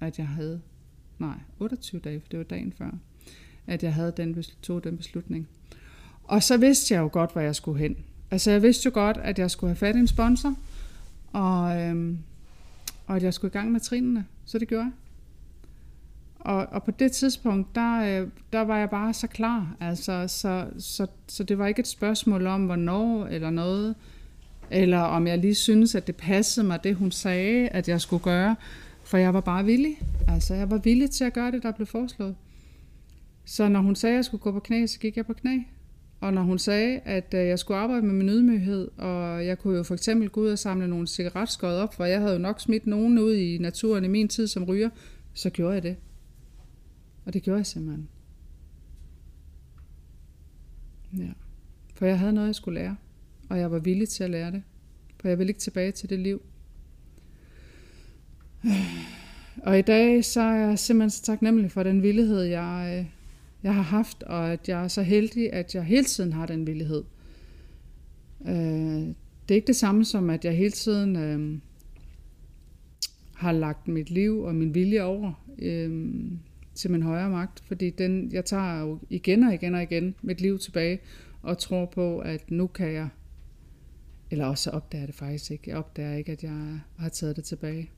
at 0.00 0.18
jeg 0.18 0.28
havde, 0.28 0.60
nej, 1.18 1.38
28 1.58 2.00
dage, 2.00 2.20
for 2.20 2.28
det 2.28 2.38
var 2.38 2.44
dagen 2.44 2.72
før, 2.72 2.90
at 3.66 3.82
jeg 3.82 3.94
havde 3.94 4.12
den, 4.16 4.44
tog 4.62 4.84
den 4.84 4.96
beslutning. 4.96 5.48
Og 6.24 6.42
så 6.42 6.56
vidste 6.56 6.94
jeg 6.94 7.00
jo 7.00 7.08
godt, 7.12 7.32
hvor 7.32 7.40
jeg 7.40 7.56
skulle 7.56 7.78
hen. 7.78 7.96
Altså 8.30 8.50
jeg 8.50 8.62
vidste 8.62 8.86
jo 8.86 8.90
godt, 8.94 9.16
at 9.16 9.38
jeg 9.38 9.50
skulle 9.50 9.70
have 9.70 9.76
fat 9.76 9.96
i 9.96 9.98
en 9.98 10.06
sponsor, 10.06 10.54
og, 11.32 11.80
øhm, 11.80 12.18
og 13.06 13.16
at 13.16 13.22
jeg 13.22 13.34
skulle 13.34 13.50
i 13.50 13.52
gang 13.52 13.72
med 13.72 13.80
trinene, 13.80 14.26
så 14.44 14.58
det 14.58 14.68
gjorde 14.68 14.84
jeg. 14.84 14.92
Og, 16.46 16.66
og 16.70 16.82
på 16.82 16.90
det 16.90 17.12
tidspunkt, 17.12 17.74
der, 17.74 18.20
øh, 18.22 18.28
der 18.52 18.60
var 18.60 18.78
jeg 18.78 18.90
bare 18.90 19.14
så 19.14 19.26
klar. 19.26 19.76
Altså, 19.80 20.24
så, 20.28 20.66
så, 20.78 21.06
så 21.28 21.44
det 21.44 21.58
var 21.58 21.66
ikke 21.66 21.80
et 21.80 21.86
spørgsmål 21.86 22.46
om, 22.46 22.66
hvornår 22.66 23.26
eller 23.26 23.50
noget, 23.50 23.94
eller 24.70 24.98
om 24.98 25.26
jeg 25.26 25.38
lige 25.38 25.54
synes, 25.54 25.94
at 25.94 26.06
det 26.06 26.16
passede 26.16 26.66
mig, 26.66 26.84
det 26.84 26.96
hun 26.96 27.10
sagde, 27.10 27.68
at 27.68 27.88
jeg 27.88 28.00
skulle 28.00 28.22
gøre. 28.22 28.56
For 29.04 29.18
jeg 29.18 29.34
var 29.34 29.40
bare 29.40 29.64
villig. 29.64 29.98
Altså, 30.28 30.54
jeg 30.54 30.70
var 30.70 30.78
villig 30.78 31.10
til 31.10 31.24
at 31.24 31.32
gøre 31.32 31.50
det, 31.50 31.62
der 31.62 31.72
blev 31.72 31.86
foreslået. 31.86 32.36
Så 33.44 33.68
når 33.68 33.80
hun 33.80 33.94
sagde, 33.94 34.14
at 34.14 34.16
jeg 34.16 34.24
skulle 34.24 34.42
gå 34.42 34.52
på 34.52 34.60
knæ, 34.60 34.86
så 34.86 34.98
gik 34.98 35.16
jeg 35.16 35.26
på 35.26 35.32
knæ. 35.32 35.58
Og 36.20 36.32
når 36.32 36.42
hun 36.42 36.58
sagde, 36.58 37.00
at 37.04 37.34
øh, 37.34 37.46
jeg 37.46 37.58
skulle 37.58 37.78
arbejde 37.78 38.06
med 38.06 38.14
min 38.14 38.28
ydmyghed, 38.28 38.88
og 38.98 39.46
jeg 39.46 39.58
kunne 39.58 39.76
jo 39.76 39.82
for 39.82 39.94
eksempel 39.94 40.28
gå 40.28 40.40
ud 40.40 40.48
og 40.48 40.58
samle 40.58 40.88
nogle 40.88 41.06
cigaretskod 41.06 41.74
op, 41.74 41.94
for 41.94 42.04
jeg 42.04 42.20
havde 42.20 42.32
jo 42.32 42.38
nok 42.38 42.60
smidt 42.60 42.86
nogen 42.86 43.18
ud 43.18 43.34
i 43.34 43.58
naturen 43.58 44.04
i 44.04 44.08
min 44.08 44.28
tid 44.28 44.46
som 44.46 44.64
ryger, 44.64 44.90
så 45.34 45.50
gjorde 45.50 45.74
jeg 45.74 45.82
det. 45.82 45.96
Og 47.26 47.32
det 47.32 47.42
gjorde 47.42 47.58
jeg 47.58 47.66
simpelthen. 47.66 48.08
Ja. 51.18 51.32
For 51.94 52.06
jeg 52.06 52.18
havde 52.18 52.32
noget, 52.32 52.46
jeg 52.46 52.54
skulle 52.54 52.80
lære, 52.80 52.96
og 53.48 53.58
jeg 53.58 53.70
var 53.70 53.78
villig 53.78 54.08
til 54.08 54.24
at 54.24 54.30
lære 54.30 54.52
det. 54.52 54.62
For 55.20 55.28
jeg 55.28 55.38
ville 55.38 55.50
ikke 55.50 55.60
tilbage 55.60 55.92
til 55.92 56.10
det 56.10 56.18
liv. 56.18 56.42
Og 59.62 59.78
i 59.78 59.82
dag 59.82 60.24
så 60.24 60.40
er 60.40 60.54
jeg 60.54 60.78
simpelthen 60.78 61.10
så 61.10 61.22
taknemmelig 61.22 61.72
for 61.72 61.82
den 61.82 62.02
villighed, 62.02 62.42
jeg, 62.42 62.98
øh, 62.98 63.06
jeg 63.62 63.74
har 63.74 63.82
haft, 63.82 64.22
og 64.22 64.52
at 64.52 64.68
jeg 64.68 64.84
er 64.84 64.88
så 64.88 65.02
heldig, 65.02 65.52
at 65.52 65.74
jeg 65.74 65.84
hele 65.84 66.04
tiden 66.04 66.32
har 66.32 66.46
den 66.46 66.66
villighed. 66.66 67.04
Øh, 68.46 68.54
det 69.48 69.50
er 69.50 69.54
ikke 69.54 69.66
det 69.66 69.76
samme 69.76 70.04
som, 70.04 70.30
at 70.30 70.44
jeg 70.44 70.56
hele 70.56 70.70
tiden 70.70 71.16
øh, 71.16 71.58
har 73.34 73.52
lagt 73.52 73.88
mit 73.88 74.10
liv 74.10 74.40
og 74.40 74.54
min 74.54 74.74
vilje 74.74 75.02
over 75.02 75.32
øh, 75.58 76.14
til 76.76 76.90
min 76.90 77.02
højere 77.02 77.30
magt, 77.30 77.62
fordi 77.66 77.90
den, 77.90 78.32
jeg 78.32 78.44
tager 78.44 78.80
jo 78.80 78.98
igen 79.10 79.42
og 79.42 79.54
igen 79.54 79.74
og 79.74 79.82
igen 79.82 80.14
mit 80.22 80.40
liv 80.40 80.58
tilbage 80.58 80.98
og 81.42 81.58
tror 81.58 81.86
på, 81.86 82.18
at 82.18 82.50
nu 82.50 82.66
kan 82.66 82.92
jeg, 82.92 83.08
eller 84.30 84.46
også 84.46 84.70
opdager 84.70 85.02
jeg 85.02 85.08
det 85.08 85.14
faktisk 85.14 85.50
ikke, 85.50 85.70
jeg 85.70 85.76
opdager 85.76 86.16
ikke, 86.16 86.32
at 86.32 86.42
jeg 86.42 86.80
har 86.98 87.08
taget 87.08 87.36
det 87.36 87.44
tilbage. 87.44 87.90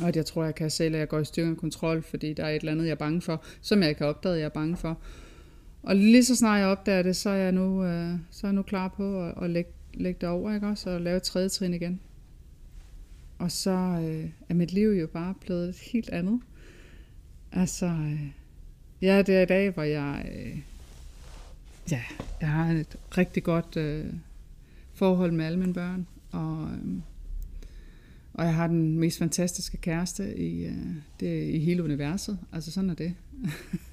Og 0.00 0.08
at 0.08 0.16
jeg 0.16 0.26
tror, 0.26 0.44
jeg 0.44 0.54
kan 0.54 0.70
selv, 0.70 0.94
at 0.94 1.00
jeg 1.00 1.08
går 1.08 1.18
i 1.18 1.24
styring 1.24 1.52
og 1.52 1.58
kontrol, 1.58 2.02
fordi 2.02 2.32
der 2.32 2.44
er 2.44 2.50
et 2.50 2.56
eller 2.60 2.72
andet, 2.72 2.84
jeg 2.84 2.90
er 2.90 2.96
bange 2.96 3.20
for, 3.20 3.44
som 3.60 3.80
jeg 3.80 3.88
ikke 3.88 4.00
har 4.00 4.08
opdaget, 4.08 4.38
jeg 4.38 4.44
er 4.44 4.48
bange 4.48 4.76
for. 4.76 4.98
Og 5.82 5.96
lige 5.96 6.24
så 6.24 6.36
snart 6.36 6.60
jeg 6.60 6.68
opdager 6.68 7.02
det, 7.02 7.16
så 7.16 7.30
er 7.30 7.34
jeg 7.34 7.52
nu, 7.52 7.84
øh, 7.84 8.14
så 8.30 8.46
er 8.46 8.48
jeg 8.48 8.54
nu 8.54 8.62
klar 8.62 8.88
på 8.88 9.24
at, 9.24 9.34
at 9.42 9.50
lægge, 9.50 9.70
lægge 9.94 10.18
det 10.20 10.28
over, 10.28 10.54
ikke 10.54 10.66
også? 10.66 10.90
Og 10.90 11.00
lave 11.00 11.16
et 11.16 11.22
tredje 11.22 11.48
trin 11.48 11.74
igen. 11.74 12.00
Og 13.38 13.50
så 13.50 13.70
øh, 13.70 14.30
er 14.48 14.54
mit 14.54 14.72
liv 14.72 14.88
jo 14.88 15.06
bare 15.06 15.34
blevet 15.40 15.68
et 15.68 15.78
helt 15.92 16.10
andet. 16.10 16.40
Altså, 17.52 17.86
øh, 17.86 18.30
ja, 19.02 19.22
det 19.22 19.36
er 19.36 19.42
i 19.42 19.46
dag, 19.46 19.70
hvor 19.70 19.82
jeg, 19.82 20.32
øh, 20.34 20.58
ja, 21.90 22.02
jeg 22.40 22.48
har 22.48 22.72
et 22.72 22.96
rigtig 23.18 23.42
godt 23.42 23.76
øh, 23.76 24.06
forhold 24.94 25.32
med 25.32 25.44
alle 25.44 25.58
mine 25.58 25.74
børn. 25.74 26.06
Og, 26.30 26.68
øh, 26.72 27.00
og 28.34 28.44
jeg 28.44 28.54
har 28.54 28.66
den 28.66 28.98
mest 28.98 29.18
fantastiske 29.18 29.76
kæreste 29.76 30.38
i, 30.38 30.64
øh, 30.64 30.86
det, 31.20 31.48
i 31.48 31.58
hele 31.58 31.84
universet. 31.84 32.38
Altså 32.52 32.72
sådan 32.72 32.90
er 32.90 32.94
det. 32.94 33.14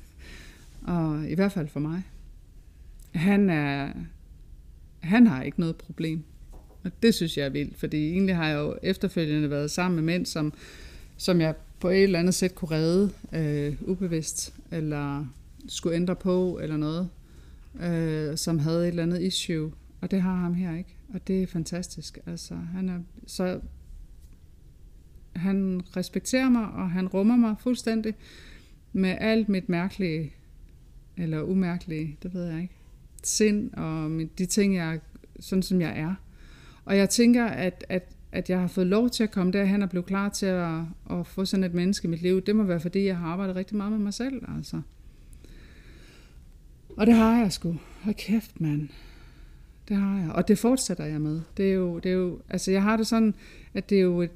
og 0.94 1.30
i 1.30 1.34
hvert 1.34 1.52
fald 1.52 1.68
for 1.68 1.80
mig. 1.80 2.04
Han 3.12 3.50
er, 3.50 3.94
han 5.00 5.28
har 5.28 5.44
ikke 5.44 5.60
noget 5.60 5.76
problem. 5.76 6.24
Og 6.84 6.92
det 7.04 7.16
synes 7.16 7.38
jeg 7.38 7.46
er 7.46 7.50
vildt, 7.50 7.78
fordi 7.78 8.12
egentlig 8.12 8.36
har 8.36 8.48
jeg 8.48 8.58
jo 8.58 8.78
efterfølgende 8.84 9.50
været 9.50 9.72
sammen 9.72 9.96
med 9.96 10.04
mænd, 10.04 10.26
som, 10.26 10.54
som 11.18 11.42
jeg 11.42 11.56
på 11.80 11.90
et 11.90 12.04
eller 12.04 12.20
andet 12.20 12.34
sæt 12.34 12.56
kunne 12.56 12.72
redde 12.72 13.12
øh, 13.34 13.82
ubevidst, 13.82 14.54
eller 14.72 15.26
skulle 15.68 15.96
ændre 15.96 16.16
på, 16.16 16.60
eller 16.62 16.78
noget, 16.78 17.10
øh, 17.80 18.38
som 18.38 18.60
havde 18.60 18.82
et 18.82 18.88
eller 18.88 19.04
andet 19.04 19.22
issue. 19.22 19.72
Og 20.02 20.12
det 20.12 20.22
har 20.22 20.36
ham 20.36 20.54
her 20.54 20.78
ikke. 20.78 20.96
Og 21.14 21.28
det 21.28 21.44
er 21.44 21.48
fantastisk. 21.48 22.20
Altså, 22.26 22.56
han 22.56 22.90
er 22.90 23.00
så 23.28 23.60
han 25.38 25.82
respekterer 25.98 26.50
mig, 26.50 26.64
og 26.64 26.92
han 26.92 27.08
rummer 27.08 27.36
mig 27.36 27.56
fuldstændig 27.60 28.16
med 28.94 29.18
alt 29.20 29.50
mit 29.50 29.70
mærkelige, 29.70 30.34
eller 31.18 31.42
umærkelige, 31.42 32.18
det 32.24 32.34
ved 32.34 32.46
jeg 32.46 32.62
ikke, 32.62 32.76
sind 33.24 33.74
og 33.74 34.22
de 34.38 34.46
ting, 34.46 34.76
jeg 34.76 35.00
sådan 35.40 35.64
som 35.64 35.82
jeg 35.82 36.00
er. 36.00 36.16
Og 36.86 36.98
jeg 36.98 37.10
tænker, 37.10 37.46
at, 37.46 37.86
at, 37.90 38.04
at 38.32 38.50
jeg 38.50 38.60
har 38.60 38.68
fået 38.68 38.88
lov 38.88 39.10
til 39.10 39.24
at 39.24 39.32
komme 39.32 39.52
derhen 39.52 39.84
og 39.84 39.90
blive 39.90 40.04
klar 40.04 40.30
til 40.30 40.46
at, 40.46 40.80
at 41.12 41.28
få 41.28 41.46
sådan 41.46 41.64
et 41.64 41.74
menneske 41.74 42.08
i 42.08 42.10
mit 42.10 42.22
liv. 42.22 42.42
Det 42.42 42.56
må 42.56 42.64
være, 42.64 42.80
fordi 42.80 43.06
jeg 43.06 43.18
har 43.18 43.28
arbejdet 43.28 43.56
rigtig 43.56 43.78
meget 43.78 43.92
med 43.92 44.00
mig 44.00 44.14
selv, 44.14 44.44
altså. 44.56 44.82
Og 46.98 47.08
det 47.08 47.16
har 47.16 47.40
jeg 47.40 47.52
sgu. 47.52 47.76
Hold 48.02 48.16
kæft, 48.16 48.62
mand. 48.62 48.90
Det 49.88 49.98
har 49.98 50.20
jeg. 50.20 50.32
Og 50.32 50.48
det 50.48 50.60
fortsætter 50.60 51.06
jeg 51.06 51.22
med. 51.22 51.42
Det 51.58 51.70
er 51.70 51.74
jo, 51.74 52.00
det 52.00 52.12
er 52.12 52.16
jo, 52.16 52.40
altså 52.50 52.72
jeg 52.72 52.84
har 52.84 52.98
det 52.98 53.08
sådan, 53.08 53.34
at 53.74 53.90
det 53.90 53.98
er 53.98 54.02
jo 54.02 54.22
et, 54.22 54.32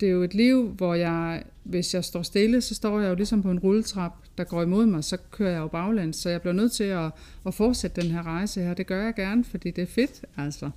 det 0.00 0.08
er 0.08 0.12
jo 0.12 0.22
et 0.22 0.34
liv, 0.34 0.68
hvor 0.68 0.94
jeg, 0.94 1.44
hvis 1.62 1.94
jeg 1.94 2.04
står 2.04 2.22
stille, 2.22 2.60
så 2.60 2.74
står 2.74 3.00
jeg 3.00 3.10
jo 3.10 3.14
ligesom 3.14 3.42
på 3.42 3.50
en 3.50 3.58
rulletrap, 3.58 4.12
der 4.38 4.44
går 4.44 4.62
imod 4.62 4.86
mig, 4.86 5.04
så 5.04 5.16
kører 5.30 5.50
jeg 5.50 5.58
jo 5.58 5.68
baglæns. 5.68 6.16
Så 6.16 6.30
jeg 6.30 6.40
bliver 6.40 6.54
nødt 6.54 6.72
til 6.72 6.84
at, 6.84 7.10
at 7.46 7.54
fortsætte 7.54 8.02
den 8.02 8.10
her 8.10 8.22
rejse 8.22 8.62
her. 8.62 8.74
Det 8.74 8.86
gør 8.86 9.04
jeg 9.04 9.14
gerne, 9.14 9.44
fordi 9.44 9.70
det 9.70 9.82
er 9.82 9.86
fedt, 9.86 10.24
altså. 10.36 10.70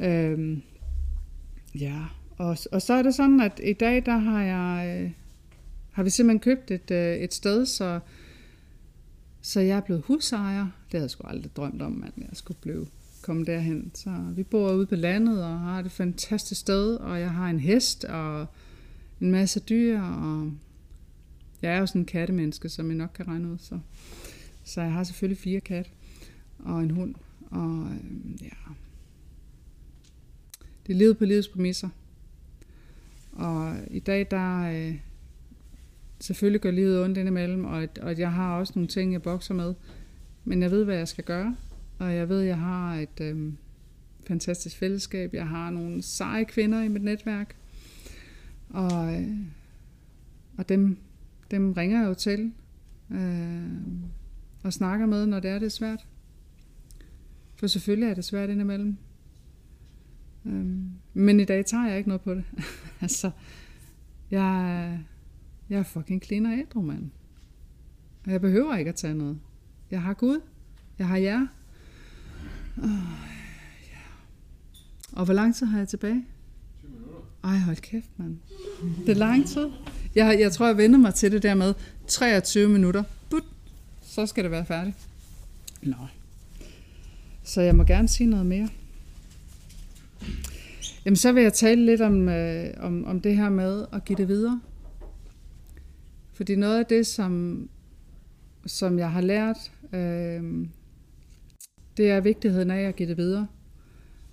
Øhm, 0.00 0.62
ja, 1.74 2.04
og, 2.38 2.56
og 2.72 2.82
så 2.82 2.94
er 2.94 3.02
det 3.02 3.14
sådan, 3.14 3.40
at 3.40 3.60
i 3.64 3.72
dag, 3.72 4.06
der 4.06 4.16
har 4.16 4.42
jeg, 4.42 5.00
øh, 5.00 5.10
har 5.92 6.02
vi 6.02 6.10
simpelthen 6.10 6.40
købt 6.40 6.70
et, 6.70 6.90
øh, 6.90 7.16
et 7.16 7.34
sted, 7.34 7.66
så, 7.66 8.00
så 9.42 9.60
jeg 9.60 9.76
er 9.76 9.80
blevet 9.80 10.02
husejer. 10.02 10.62
Det 10.62 10.92
havde 10.92 11.04
jeg 11.04 11.10
sgu 11.10 11.26
aldrig 11.26 11.56
drømt 11.56 11.82
om, 11.82 12.04
at 12.06 12.12
jeg 12.16 12.28
skulle 12.32 12.58
blive 12.60 12.86
komme 13.22 13.44
derhen. 13.44 13.90
Så 13.94 14.10
vi 14.36 14.42
bor 14.42 14.72
ude 14.72 14.86
på 14.86 14.96
landet 14.96 15.44
og 15.44 15.60
har 15.60 15.82
det 15.82 15.92
fantastisk 15.92 16.60
sted, 16.60 16.96
og 16.96 17.20
jeg 17.20 17.30
har 17.30 17.50
en 17.50 17.60
hest 17.60 18.04
og 18.04 18.46
en 19.20 19.30
masse 19.30 19.60
dyr, 19.60 20.00
og 20.00 20.52
jeg 21.62 21.74
er 21.74 21.78
jo 21.78 21.86
sådan 21.86 22.00
en 22.00 22.06
kattemenneske, 22.06 22.68
som 22.68 22.90
I 22.90 22.94
nok 22.94 23.10
kan 23.14 23.28
regne 23.28 23.52
ud. 23.52 23.58
Så, 23.58 23.78
så 24.64 24.82
jeg 24.82 24.92
har 24.92 25.04
selvfølgelig 25.04 25.38
fire 25.38 25.60
kat 25.60 25.90
og 26.58 26.82
en 26.82 26.90
hund, 26.90 27.14
og 27.50 27.68
øhm, 27.68 28.38
ja, 28.42 28.72
det 30.86 30.92
er 30.92 30.96
livet 30.96 31.18
på 31.18 31.24
livets 31.24 31.48
præmisser. 31.48 31.88
Og 33.32 33.76
i 33.90 33.98
dag, 33.98 34.26
der 34.30 34.60
øh, 34.60 34.94
selvfølgelig 36.20 36.60
gør 36.60 36.70
livet 36.70 37.04
ondt 37.04 37.18
indimellem, 37.18 37.64
og, 37.64 37.88
og 38.02 38.18
jeg 38.18 38.32
har 38.32 38.58
også 38.58 38.72
nogle 38.76 38.88
ting, 38.88 39.12
jeg 39.12 39.22
bokser 39.22 39.54
med. 39.54 39.74
Men 40.44 40.62
jeg 40.62 40.70
ved, 40.70 40.84
hvad 40.84 40.96
jeg 40.96 41.08
skal 41.08 41.24
gøre, 41.24 41.56
og 41.98 42.14
jeg 42.14 42.28
ved, 42.28 42.40
jeg 42.40 42.58
har 42.58 42.94
et 42.94 43.20
øh, 43.20 43.52
fantastisk 44.26 44.76
fællesskab. 44.76 45.34
Jeg 45.34 45.48
har 45.48 45.70
nogle 45.70 46.02
seje 46.02 46.44
kvinder 46.44 46.82
i 46.82 46.88
mit 46.88 47.02
netværk. 47.02 47.56
Og, 48.68 49.14
øh, 49.14 49.36
og 50.56 50.68
dem, 50.68 50.96
dem 51.50 51.72
ringer 51.72 52.00
jeg 52.00 52.08
jo 52.08 52.14
til 52.14 52.52
øh, 53.10 53.62
og 54.62 54.72
snakker 54.72 55.06
med, 55.06 55.26
når 55.26 55.40
det 55.40 55.50
er, 55.50 55.58
det 55.58 55.66
er 55.66 55.70
svært. 55.70 56.06
For 57.56 57.66
selvfølgelig 57.66 58.08
er 58.08 58.14
det 58.14 58.24
svært 58.24 58.50
indimellem. 58.50 58.96
Øh, 60.46 60.66
men 61.14 61.40
i 61.40 61.44
dag 61.44 61.66
tager 61.66 61.88
jeg 61.88 61.98
ikke 61.98 62.08
noget 62.08 62.22
på 62.22 62.34
det. 62.34 62.44
altså, 63.00 63.30
jeg, 64.30 64.98
jeg 65.70 65.78
er 65.78 65.82
fucking 65.82 66.22
clean 66.22 66.46
og 66.46 66.52
ædru, 66.52 66.80
mand. 66.80 67.10
Og 68.26 68.32
jeg 68.32 68.40
behøver 68.40 68.76
ikke 68.76 68.88
at 68.88 68.94
tage 68.94 69.14
noget. 69.14 69.38
Jeg 69.90 70.02
har 70.02 70.14
Gud. 70.14 70.40
Jeg 70.98 71.08
har 71.08 71.16
jer. 71.16 71.46
Oh, 72.78 72.88
ja. 73.90 74.00
Og 75.12 75.24
hvor 75.24 75.34
lang 75.34 75.54
tid 75.54 75.66
har 75.66 75.78
jeg 75.78 75.88
tilbage? 75.88 76.24
20 76.80 76.90
minutter. 76.90 77.18
Ej, 77.44 77.58
hold 77.58 77.76
kæft, 77.76 78.10
mand. 78.16 78.38
Det 79.06 79.08
er 79.08 79.14
lang 79.14 79.46
tid. 79.46 79.68
Jeg, 80.14 80.40
jeg 80.40 80.52
tror, 80.52 80.66
jeg 80.66 80.76
vender 80.76 80.98
mig 80.98 81.14
til 81.14 81.32
det 81.32 81.42
der 81.42 81.54
med 81.54 81.74
23 82.06 82.68
minutter. 82.68 83.02
But, 83.30 83.44
så 84.02 84.26
skal 84.26 84.44
det 84.44 84.50
være 84.50 84.64
færdigt. 84.66 85.08
Nå. 85.82 85.96
Så 87.42 87.60
jeg 87.60 87.76
må 87.76 87.84
gerne 87.84 88.08
sige 88.08 88.30
noget 88.30 88.46
mere. 88.46 88.68
Jamen, 91.04 91.16
så 91.16 91.32
vil 91.32 91.42
jeg 91.42 91.52
tale 91.52 91.86
lidt 91.86 92.00
om, 92.00 92.28
øh, 92.28 92.70
om, 92.76 93.04
om 93.04 93.20
det 93.20 93.36
her 93.36 93.48
med 93.48 93.86
at 93.92 94.04
give 94.04 94.16
det 94.16 94.28
videre. 94.28 94.60
Fordi 96.32 96.56
noget 96.56 96.78
af 96.78 96.86
det, 96.86 97.06
som, 97.06 97.68
som 98.66 98.98
jeg 98.98 99.10
har 99.10 99.20
lært 99.20 99.72
øh, 99.92 100.66
det 101.96 102.10
er 102.10 102.20
vigtigheden 102.20 102.70
af 102.70 102.80
at 102.80 102.96
give 102.96 103.08
det 103.08 103.16
videre. 103.16 103.46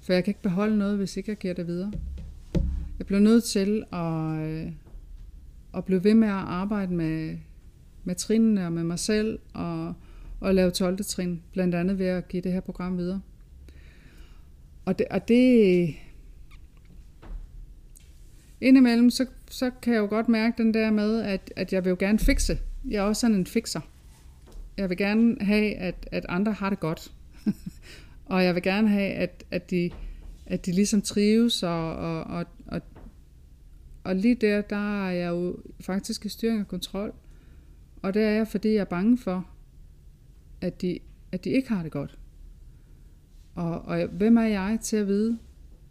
For 0.02 0.14
jeg 0.14 0.24
kan 0.24 0.32
ikke 0.32 0.42
beholde 0.42 0.78
noget, 0.78 0.98
hvis 0.98 1.18
ikke 1.18 1.30
jeg 1.32 1.38
giver 1.38 1.54
det 1.54 1.68
videre. 1.68 1.92
Jeg 3.00 3.08
blev 3.08 3.20
nødt 3.20 3.44
til 3.44 3.84
at, 3.94 4.40
øh, 4.40 4.72
at 5.74 5.86
blive 5.86 6.04
ved 6.04 6.14
med 6.14 6.28
at 6.28 6.34
arbejde 6.34 6.94
med, 6.94 7.38
med 8.04 8.16
trinene 8.16 8.66
og 8.66 8.74
med 8.74 8.84
mig 8.84 9.00
selv 9.00 9.40
og, 9.54 9.94
og 10.40 10.56
lave 10.56 10.72
12. 10.72 11.04
trin, 11.04 11.42
blandt 11.54 11.76
andet 11.76 12.00
ved 12.00 12.06
at 12.06 12.28
give 12.28 12.42
det 12.42 12.52
her 12.52 12.60
program 12.60 12.98
videre. 12.98 13.22
Og 14.88 15.00
det, 15.00 15.08
og 15.12 15.28
det 15.28 15.96
indimellem, 18.62 19.10
så, 19.10 19.26
så 19.50 19.72
kan 19.82 19.94
jeg 19.94 20.00
jo 20.00 20.06
godt 20.06 20.30
mærke 20.30 20.64
den 20.64 20.74
der 20.74 20.92
med, 20.92 21.22
at, 21.22 21.54
at 21.56 21.74
jeg 21.74 21.84
vil 21.84 21.90
jo 21.90 21.96
gerne 22.00 22.20
fikse. 22.20 22.60
Jeg 22.90 22.98
er 22.98 23.02
også 23.02 23.20
sådan 23.20 23.36
en 23.36 23.46
fikser. 23.46 23.82
Jeg 24.78 24.90
vil 24.90 24.98
gerne 24.98 25.38
have, 25.42 25.76
at, 25.76 26.10
at 26.12 26.26
andre 26.30 26.54
har 26.54 26.70
det 26.70 26.80
godt. 26.80 27.12
og 28.26 28.44
jeg 28.44 28.56
vil 28.56 28.64
gerne 28.64 28.90
have, 28.90 29.12
at, 29.12 29.44
at, 29.52 29.72
de, 29.72 29.92
at 30.46 30.66
de 30.66 30.72
ligesom 30.72 31.02
trives, 31.02 31.64
og, 31.64 31.96
og, 31.96 32.24
og, 32.24 32.46
og, 32.68 32.82
og 34.04 34.16
lige 34.16 34.36
der, 34.36 34.62
der 34.62 35.08
er 35.08 35.12
jeg 35.12 35.30
jo 35.30 35.58
faktisk 35.80 36.26
i 36.26 36.30
styring 36.30 36.62
og 36.62 36.68
kontrol. 36.68 37.14
Og 38.02 38.14
det 38.14 38.24
er 38.24 38.30
jeg, 38.30 38.48
fordi 38.48 38.74
jeg 38.74 38.80
er 38.82 38.86
bange 38.86 39.18
for, 39.18 39.50
at 40.62 40.82
de, 40.82 41.00
at 41.32 41.44
de 41.44 41.50
ikke 41.50 41.70
har 41.70 41.84
det 41.84 41.92
godt. 41.92 42.18
Og, 43.58 43.82
og 43.82 44.08
hvem 44.08 44.38
er 44.38 44.44
jeg 44.44 44.80
til 44.82 44.98
at 44.98 45.08
vide, 45.08 45.40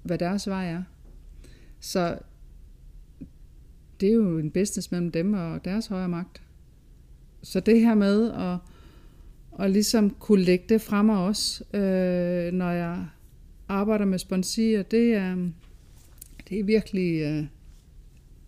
hvad 0.03 0.19
deres 0.19 0.49
vej 0.49 0.67
er? 0.71 0.83
Så 1.81 2.19
det 4.01 4.09
er 4.09 4.15
jo 4.15 4.39
en 4.39 4.51
business 4.51 4.91
mellem 4.91 5.11
dem 5.11 5.35
og 5.35 5.65
deres 5.65 5.87
højere 5.87 6.09
magt. 6.09 6.43
Så 7.43 7.61
det 7.61 7.81
her 7.81 7.95
med 7.95 8.33
at, 8.33 8.59
at 9.65 9.71
ligesom 9.71 10.11
kunne 10.11 10.43
lægge 10.43 10.65
det 10.69 10.81
frem 10.81 11.11
af 11.11 11.29
os, 11.29 11.63
øh, 11.75 12.53
når 12.53 12.71
jeg 12.71 13.07
arbejder 13.69 14.05
med 14.05 14.19
sponsorer, 14.19 14.83
det 14.83 15.15
er, 15.15 15.49
det 16.49 16.61
er 16.61 16.65
virkelig 16.65 17.21
øh, 17.21 17.45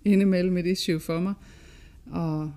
indimellem 0.04 0.56
et 0.56 0.66
issue 0.66 1.00
for 1.00 1.20
mig. 1.20 1.34
Og, 2.10 2.52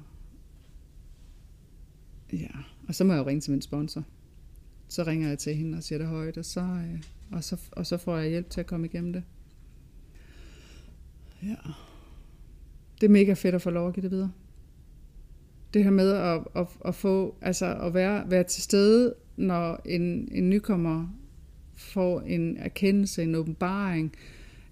ja, 2.33 2.49
og 2.87 2.95
så 2.95 3.03
må 3.03 3.13
jeg 3.13 3.19
jo 3.19 3.27
ringe 3.27 3.41
til 3.41 3.51
min 3.51 3.61
sponsor. 3.61 4.03
Så 4.91 5.03
ringer 5.03 5.27
jeg 5.27 5.39
til 5.39 5.55
hende 5.55 5.77
og 5.77 5.83
siger 5.83 5.99
det 5.99 6.07
højt, 6.07 6.37
og 6.37 6.45
så, 6.45 6.59
øh, 6.59 7.01
og 7.31 7.43
så, 7.43 7.57
og 7.71 7.85
så 7.85 7.97
får 7.97 8.17
jeg 8.17 8.29
hjælp 8.29 8.49
til 8.49 8.59
at 8.59 8.65
komme 8.65 8.87
igennem 8.87 9.13
det. 9.13 9.23
Ja. 11.43 11.55
Det 13.01 13.07
er 13.07 13.11
mega 13.11 13.33
fedt 13.33 13.55
at 13.55 13.61
få 13.61 13.69
lov 13.69 13.87
at 13.87 13.93
give 13.93 14.03
det 14.03 14.11
videre. 14.11 14.31
Det 15.73 15.83
her 15.83 15.91
med 15.91 16.11
at, 16.11 16.41
at, 16.55 16.67
at 16.85 16.95
få, 16.95 17.35
altså 17.41 17.75
at 17.75 17.93
være, 17.93 18.31
være 18.31 18.43
til 18.43 18.63
stede, 18.63 19.15
når 19.37 19.81
en, 19.85 20.29
en 20.31 20.49
nykommer 20.49 21.07
får 21.75 22.21
en 22.21 22.57
erkendelse, 22.57 23.23
en 23.23 23.35
åbenbaring, 23.35 24.15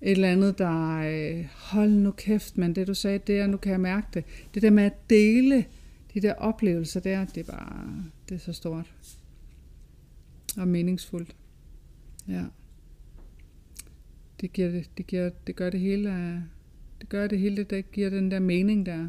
et 0.01 0.11
eller 0.11 0.31
andet, 0.31 0.57
der, 0.57 0.97
øh, 0.97 1.45
hold 1.55 1.91
nu 1.91 2.11
kæft, 2.11 2.57
men 2.57 2.75
det 2.75 2.87
du 2.87 2.93
sagde 2.93 3.19
der, 3.19 3.47
nu 3.47 3.57
kan 3.57 3.71
jeg 3.71 3.81
mærke 3.81 4.07
det. 4.13 4.23
Det 4.53 4.61
der 4.61 4.69
med 4.69 4.83
at 4.83 5.09
dele 5.09 5.65
de 6.13 6.21
der 6.21 6.33
oplevelser 6.33 6.99
der, 6.99 7.25
det 7.25 7.49
er 7.49 7.51
bare, 7.51 8.03
det 8.29 8.35
er 8.35 8.39
så 8.39 8.53
stort. 8.53 8.93
Og 10.59 10.67
meningsfuldt. 10.67 11.35
Ja. 12.27 12.43
Det, 14.41 14.53
giver 14.53 14.71
det, 14.71 14.89
det, 14.97 15.07
giver, 15.07 15.29
det 15.47 15.55
gør 15.55 15.69
det 15.69 15.79
hele, 15.79 16.09
det 17.01 17.09
gør 17.09 17.27
det 17.27 17.39
hele, 17.39 17.63
det 17.63 17.91
giver 17.91 18.09
den 18.09 18.31
der 18.31 18.39
mening 18.39 18.85
der. 18.85 19.07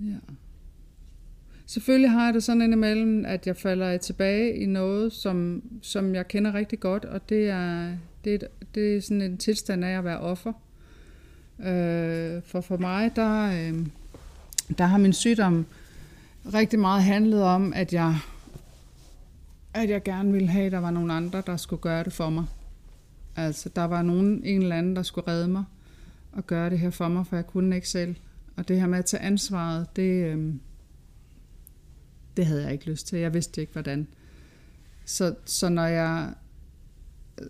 Ja. 0.00 0.16
Selvfølgelig 1.66 2.10
har 2.10 2.24
jeg 2.24 2.34
det 2.34 2.42
sådan 2.42 2.62
indimellem, 2.62 3.24
at 3.24 3.46
jeg 3.46 3.56
falder 3.56 3.96
tilbage 3.96 4.56
i 4.56 4.66
noget, 4.66 5.12
som, 5.12 5.62
som 5.82 6.14
jeg 6.14 6.28
kender 6.28 6.54
rigtig 6.54 6.80
godt, 6.80 7.04
og 7.04 7.28
det 7.28 7.48
er, 7.48 7.96
det, 8.24 8.42
er, 8.42 8.46
det 8.74 8.96
er 8.96 9.00
sådan 9.00 9.22
en 9.22 9.38
tilstand 9.38 9.84
af 9.84 9.98
at 9.98 10.04
være 10.04 10.20
offer. 10.20 10.52
Øh, 11.60 12.42
for 12.42 12.60
for 12.60 12.76
mig, 12.76 13.16
der, 13.16 13.46
øh, 13.46 13.86
der 14.78 14.84
har 14.84 14.98
min 14.98 15.12
sygdom 15.12 15.66
rigtig 16.54 16.78
meget 16.78 17.02
handlet 17.02 17.42
om, 17.42 17.72
at 17.72 17.92
jeg, 17.92 18.16
at 19.82 19.90
jeg 19.90 20.02
gerne 20.02 20.32
ville 20.32 20.48
have, 20.48 20.66
at 20.66 20.72
der 20.72 20.78
var 20.78 20.90
nogle 20.90 21.12
andre, 21.12 21.42
der 21.46 21.56
skulle 21.56 21.82
gøre 21.82 22.04
det 22.04 22.12
for 22.12 22.30
mig. 22.30 22.44
Altså, 23.36 23.68
der 23.68 23.84
var 23.84 24.02
nogen, 24.02 24.44
en 24.44 24.62
eller 24.62 24.76
anden, 24.76 24.96
der 24.96 25.02
skulle 25.02 25.28
redde 25.28 25.48
mig 25.48 25.64
og 26.32 26.46
gøre 26.46 26.70
det 26.70 26.78
her 26.78 26.90
for 26.90 27.08
mig, 27.08 27.26
for 27.26 27.36
jeg 27.36 27.46
kunne 27.46 27.76
ikke 27.76 27.88
selv. 27.88 28.16
Og 28.56 28.68
det 28.68 28.80
her 28.80 28.86
med 28.86 28.98
at 28.98 29.04
tage 29.04 29.22
ansvaret, 29.22 29.96
det, 29.96 30.24
øh, 30.24 30.54
det 32.36 32.46
havde 32.46 32.62
jeg 32.62 32.72
ikke 32.72 32.90
lyst 32.90 33.06
til. 33.06 33.18
Jeg 33.18 33.34
vidste 33.34 33.60
ikke, 33.60 33.72
hvordan. 33.72 34.06
Så, 35.04 35.34
så 35.44 35.68
når 35.68 35.86
jeg 35.86 36.34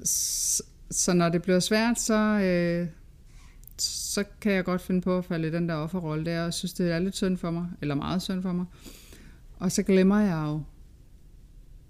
så, 0.04 0.62
så 0.90 1.12
når 1.12 1.28
det 1.28 1.42
bliver 1.42 1.60
svært, 1.60 2.00
så, 2.00 2.14
øh, 2.14 2.88
så 3.78 4.24
kan 4.40 4.52
jeg 4.52 4.64
godt 4.64 4.80
finde 4.80 5.00
på 5.00 5.18
at 5.18 5.24
falde 5.24 5.48
i 5.48 5.50
den 5.50 5.68
der 5.68 5.74
offerrolle 5.74 6.24
der, 6.24 6.44
og 6.44 6.54
synes, 6.54 6.72
det 6.72 6.92
er 6.92 6.98
lidt 6.98 7.16
synd 7.16 7.36
for 7.36 7.50
mig, 7.50 7.66
eller 7.80 7.94
meget 7.94 8.22
synd 8.22 8.42
for 8.42 8.52
mig. 8.52 8.66
Og 9.58 9.72
så 9.72 9.82
glemmer 9.82 10.20
jeg 10.20 10.42
jo, 10.46 10.62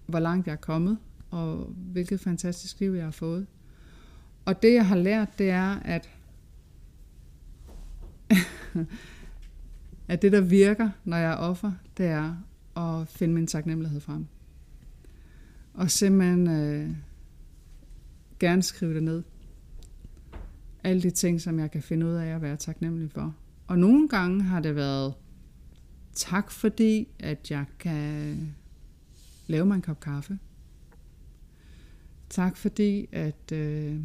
hvor 0.07 0.19
langt 0.19 0.47
jeg 0.47 0.53
er 0.53 0.57
kommet, 0.57 0.99
og 1.31 1.75
hvilket 1.77 2.21
fantastisk 2.21 2.81
liv 2.81 2.93
jeg 2.93 3.05
har 3.05 3.11
fået. 3.11 3.47
Og 4.45 4.63
det, 4.63 4.75
jeg 4.75 4.87
har 4.87 4.97
lært, 4.97 5.39
det 5.39 5.51
er, 5.51 5.81
at, 5.85 6.11
at 10.09 10.23
det, 10.23 10.33
der 10.33 10.41
virker, 10.41 10.91
når 11.05 11.17
jeg 11.17 11.33
er 11.33 11.37
offer, 11.37 11.73
det 11.97 12.07
er 12.07 12.37
at 12.77 13.09
finde 13.09 13.35
min 13.35 13.47
taknemmelighed 13.47 14.01
frem. 14.01 14.27
Og 15.75 15.91
simpelthen 15.91 16.51
øh, 16.51 16.91
gerne 18.39 18.63
skrive 18.63 18.95
det 18.95 19.03
ned. 19.03 19.23
Alle 20.85 21.03
de 21.03 21.11
ting, 21.11 21.41
som 21.41 21.59
jeg 21.59 21.71
kan 21.71 21.83
finde 21.83 22.07
ud 22.07 22.13
af 22.13 22.27
at 22.27 22.43
være 22.43 22.57
taknemmelig 22.57 23.11
for. 23.11 23.35
Og 23.67 23.79
nogle 23.79 24.09
gange 24.09 24.43
har 24.43 24.61
det 24.61 24.77
været 24.77 25.15
tak 26.13 26.51
fordi, 26.51 27.09
at 27.19 27.51
jeg 27.51 27.65
kan 27.79 28.37
lave 29.47 29.67
mig 29.67 29.75
en 29.75 29.83
kop 29.83 30.01
kaffe. 30.01 30.39
Tak 32.29 32.57
fordi, 32.57 33.09
at, 33.13 33.53
øh, 33.53 34.01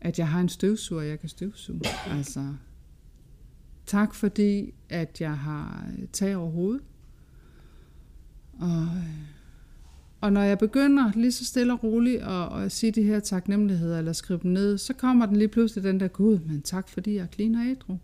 at 0.00 0.18
jeg 0.18 0.28
har 0.28 0.40
en 0.40 0.48
støvsuger, 0.48 1.02
jeg 1.02 1.20
kan 1.20 1.28
støvsuge. 1.28 1.80
Altså, 2.10 2.54
tak 3.86 4.14
fordi, 4.14 4.74
at 4.88 5.20
jeg 5.20 5.38
har 5.38 5.86
øh, 5.98 6.08
tag 6.12 6.36
over 6.36 6.50
hovedet. 6.50 6.82
Og, 8.52 8.82
øh, 8.82 9.32
og 10.20 10.32
når 10.32 10.42
jeg 10.42 10.58
begynder 10.58 11.12
lige 11.14 11.32
så 11.32 11.44
stille 11.44 11.72
og 11.72 11.84
roligt 11.84 12.22
at, 12.22 12.62
at 12.62 12.72
sige 12.72 12.92
de 12.92 13.02
her 13.02 13.20
taknemmeligheder, 13.20 13.98
eller 13.98 14.12
skrive 14.12 14.40
dem 14.42 14.50
ned, 14.50 14.78
så 14.78 14.92
kommer 14.92 15.26
den 15.26 15.36
lige 15.36 15.48
pludselig 15.48 15.84
den 15.84 16.00
der, 16.00 16.08
Gud, 16.08 16.38
men 16.38 16.62
tak 16.62 16.88
fordi 16.88 17.14
jeg 17.14 17.28
cleaner 17.32 17.70
ædru. 17.70 17.98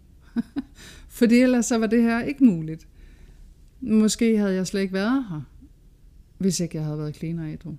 fordi 1.19 1.39
ellers 1.39 1.67
så 1.67 1.79
var 1.79 1.87
det 1.87 2.03
her 2.03 2.21
ikke 2.21 2.45
muligt. 2.45 2.89
Måske 3.81 4.39
havde 4.39 4.55
jeg 4.55 4.67
slet 4.67 4.81
ikke 4.81 4.95
været 4.95 5.27
her, 5.31 5.41
hvis 6.39 6.61
ikke 6.61 6.77
jeg 6.77 6.85
havde 6.85 6.99
været 6.99 7.17
cleaner 7.17 7.53
ædru. 7.53 7.75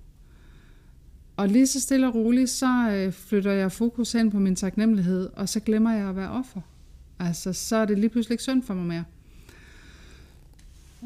Og 1.36 1.48
lige 1.48 1.66
så 1.66 1.80
stille 1.80 2.06
og 2.06 2.14
roligt, 2.14 2.50
så 2.50 2.90
øh, 2.90 3.12
flytter 3.12 3.52
jeg 3.52 3.72
fokus 3.72 4.12
hen 4.12 4.30
på 4.30 4.38
min 4.38 4.56
taknemmelighed, 4.56 5.30
og 5.36 5.48
så 5.48 5.60
glemmer 5.60 5.92
jeg 5.92 6.08
at 6.08 6.16
være 6.16 6.30
offer. 6.30 6.60
Altså, 7.18 7.52
så 7.52 7.76
er 7.76 7.84
det 7.84 7.98
lige 7.98 8.10
pludselig 8.10 8.34
ikke 8.34 8.42
synd 8.42 8.62
for 8.62 8.74
mig 8.74 8.86
mere. 8.86 9.04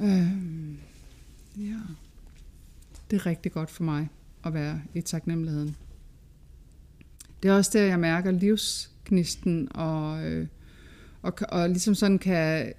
Øhm, 0.03 0.77
ja. 1.57 1.79
Det 3.11 3.17
er 3.17 3.27
rigtig 3.27 3.53
godt 3.53 3.71
for 3.71 3.85
mig 3.85 4.09
at 4.45 4.55
være 4.55 4.83
i 4.95 5.01
taknemmeligheden. 5.01 5.77
Det 7.43 7.49
er 7.49 7.55
også 7.55 7.71
der, 7.75 7.85
jeg 7.85 8.01
mærker 8.01 8.31
livsgnisten 8.31 9.69
og, 9.75 10.27
øh, 10.27 10.47
og, 11.23 11.35
og 11.49 11.69
ligesom 11.69 11.95
sådan 11.95 12.19
kan, 12.19 12.73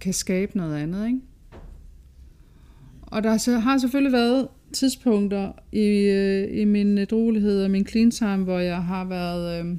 kan 0.00 0.12
skabe 0.12 0.56
noget 0.56 0.76
andet. 0.76 1.06
Ikke? 1.06 1.20
Og 3.02 3.22
der 3.22 3.58
har 3.58 3.78
selvfølgelig 3.78 4.12
været 4.12 4.48
tidspunkter 4.72 5.52
i, 5.72 5.88
øh, 5.88 6.60
i 6.60 6.64
min 6.64 7.06
drolighed 7.10 7.64
og 7.64 7.70
min 7.70 7.86
clean 7.86 8.10
time, 8.10 8.44
hvor 8.44 8.58
jeg 8.58 8.84
har 8.84 9.04
været... 9.04 9.64
Øh, 9.64 9.76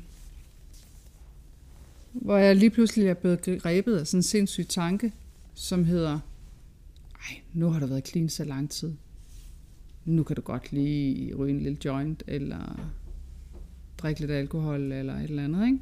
hvor 2.14 2.38
jeg 2.38 2.56
lige 2.56 2.70
pludselig 2.70 3.08
er 3.08 3.14
blevet 3.14 3.62
grebet 3.62 3.98
af 3.98 4.08
sådan 4.08 4.18
en 4.18 4.24
sindssyg 4.24 4.68
tanke, 4.68 5.14
som 5.54 5.84
hedder, 5.84 6.20
ej, 7.16 7.42
nu 7.54 7.70
har 7.70 7.80
du 7.80 7.86
været 7.86 8.08
clean 8.08 8.30
så 8.30 8.44
lang 8.44 8.70
tid. 8.70 8.94
Nu 10.06 10.24
kan 10.24 10.36
du 10.36 10.42
godt 10.42 10.72
lige 10.72 11.36
ryge 11.36 11.54
en 11.54 11.62
lille 11.62 11.78
joint, 11.86 12.24
eller 12.28 12.80
drikke 13.98 14.20
lidt 14.20 14.32
alkohol, 14.32 14.92
eller 14.92 15.16
et 15.16 15.24
eller 15.24 15.44
andet, 15.44 15.66
ikke? 15.66 15.80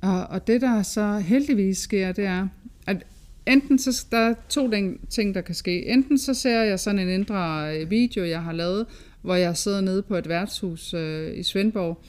Og, 0.00 0.26
og 0.26 0.46
det, 0.46 0.60
der 0.60 0.82
så 0.82 1.18
heldigvis 1.18 1.78
sker, 1.78 2.12
det 2.12 2.24
er, 2.24 2.48
at 2.86 3.06
enten 3.46 3.78
så 3.78 4.06
der 4.10 4.18
er 4.18 4.34
to 4.48 4.70
ting, 5.08 5.34
der 5.34 5.40
kan 5.40 5.54
ske. 5.54 5.86
Enten 5.86 6.18
så 6.18 6.34
ser 6.34 6.62
jeg 6.62 6.80
sådan 6.80 6.98
en 6.98 7.08
indre 7.08 7.70
øh, 7.76 7.90
video, 7.90 8.24
jeg 8.24 8.42
har 8.42 8.52
lavet, 8.52 8.86
hvor 9.22 9.34
jeg 9.34 9.56
sidder 9.56 9.80
nede 9.80 10.02
på 10.02 10.16
et 10.16 10.28
værtshus 10.28 10.94
øh, 10.94 11.38
i 11.38 11.42
Svendborg, 11.42 12.02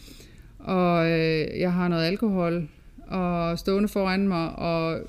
og 0.59 1.11
øh, 1.11 1.59
jeg 1.59 1.73
har 1.73 1.87
noget 1.87 2.03
alkohol 2.03 2.69
og 3.07 3.59
stående 3.59 3.89
foran 3.89 4.27
mig, 4.27 4.55
og 4.55 5.01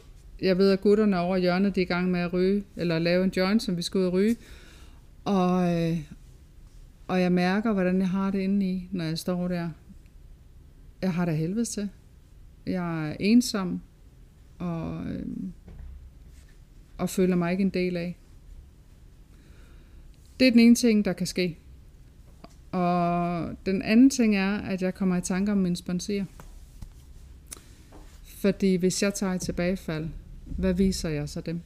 jeg 0.43 0.59
ved, 0.59 0.71
at 0.71 0.81
gutterne 0.81 1.19
over 1.19 1.37
hjørnet 1.37 1.75
de 1.75 1.81
er 1.81 1.85
i 1.85 1.89
gang 1.89 2.11
med 2.11 2.21
at 2.21 2.33
ryge, 2.33 2.65
eller 2.77 2.99
lave 2.99 3.25
en 3.25 3.33
joint, 3.37 3.63
som 3.63 3.77
vi 3.77 3.83
skal 3.83 3.99
ud 3.99 4.05
og 4.05 4.13
ryge. 4.13 4.37
Og, 5.25 5.77
øh, 5.77 5.99
og 7.09 7.21
jeg 7.21 7.33
mærker, 7.33 7.73
hvordan 7.73 7.99
jeg 7.99 8.09
har 8.09 8.31
det 8.31 8.39
inde 8.39 8.67
i, 8.67 8.89
når 8.93 9.05
jeg 9.05 9.19
står 9.19 9.49
der. 9.49 9.69
jeg 11.03 11.13
har 11.13 11.25
da 11.25 11.33
helvede 11.33 11.65
til. 11.65 11.89
Jeg 12.67 13.11
er 13.11 13.17
ensom, 13.21 13.81
og, 14.59 15.05
øh, 15.07 15.27
og 16.99 17.11
føler 17.11 17.37
mig 17.37 17.53
ikke 17.53 17.63
en 17.63 17.71
del 17.71 17.97
af. 17.97 18.19
Det 20.41 20.47
er 20.47 20.51
den 20.51 20.61
ene 20.61 20.75
ting, 20.75 21.05
der 21.05 21.13
kan 21.13 21.27
ske. 21.27 21.59
Og 22.73 23.51
den 23.67 23.83
anden 23.83 24.11
ting 24.11 24.37
er, 24.37 24.59
at 24.59 24.83
jeg 24.83 24.95
kommer 24.95 25.17
i 25.17 25.21
tanke 25.21 25.53
om 25.53 25.59
min 25.59 25.77
sponsor. 25.77 26.27
Fordi 28.25 28.75
hvis 28.75 29.03
jeg 29.03 29.15
tager 29.15 29.35
et 29.35 29.41
tilbagefald, 29.41 30.09
hvad 30.45 30.75
viser 30.75 31.09
jeg 31.09 31.29
så 31.29 31.41
dem? 31.41 31.61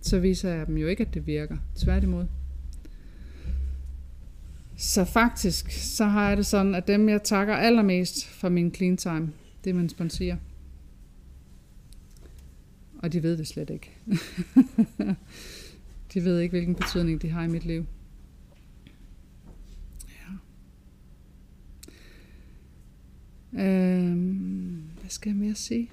Så 0.00 0.18
viser 0.18 0.50
jeg 0.50 0.66
dem 0.66 0.76
jo 0.76 0.86
ikke, 0.86 1.06
at 1.06 1.14
det 1.14 1.26
virker. 1.26 1.56
Tværtimod. 1.76 2.26
Så 4.76 5.04
faktisk, 5.04 5.70
så 5.70 6.04
har 6.04 6.28
jeg 6.28 6.36
det 6.36 6.46
sådan, 6.46 6.74
at 6.74 6.86
dem, 6.86 7.08
jeg 7.08 7.22
takker 7.22 7.56
allermest 7.56 8.26
for 8.26 8.48
min 8.48 8.74
clean 8.74 8.96
time, 8.96 9.32
det 9.64 9.70
er 9.70 9.74
min 9.74 9.88
sponsor. 9.88 10.38
Og 12.98 13.12
de 13.12 13.22
ved 13.22 13.38
det 13.38 13.46
slet 13.46 13.70
ikke. 13.70 13.97
de 16.14 16.24
ved 16.24 16.38
ikke, 16.38 16.52
hvilken 16.52 16.74
betydning 16.74 17.22
de 17.22 17.28
har 17.28 17.44
i 17.44 17.48
mit 17.48 17.64
liv. 17.64 17.86
Ja. 23.54 23.64
Øhm, 23.64 24.90
hvad 25.00 25.10
skal 25.10 25.30
jeg 25.30 25.36
mere 25.36 25.54
sige? 25.54 25.90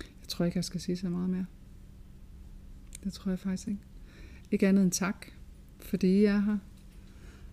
Jeg 0.00 0.28
tror 0.28 0.44
ikke, 0.44 0.56
jeg 0.56 0.64
skal 0.64 0.80
sige 0.80 0.96
så 0.96 1.08
meget 1.08 1.30
mere. 1.30 1.46
Det 3.04 3.12
tror 3.12 3.30
jeg 3.30 3.38
faktisk 3.38 3.68
ikke. 3.68 3.80
Ikke 4.50 4.68
andet 4.68 4.82
end 4.82 4.92
tak, 4.92 5.26
fordi 5.80 6.06
I 6.06 6.24
er 6.24 6.38
her. 6.38 6.58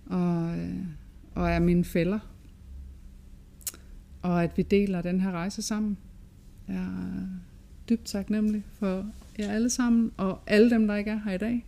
Og, 0.06 0.58
øh, 0.58 0.86
og 1.36 1.50
er 1.50 1.60
mine 1.60 1.86
fælder. 1.86 2.20
Og 4.22 4.44
at 4.44 4.58
vi 4.58 4.62
deler 4.62 5.02
den 5.02 5.22
her 5.22 5.32
rejse 5.32 5.62
sammen. 5.62 5.98
Jeg 6.68 6.76
er 6.76 7.28
dybt 7.90 8.06
taknemmelig 8.06 8.64
for 8.72 9.06
jer 9.40 9.52
alle 9.52 9.70
sammen, 9.70 10.12
og 10.18 10.42
alle 10.48 10.70
dem, 10.70 10.88
der 10.88 10.96
ikke 10.96 11.12
er 11.12 11.20
her 11.26 11.32
i 11.32 11.38
dag. 11.38 11.66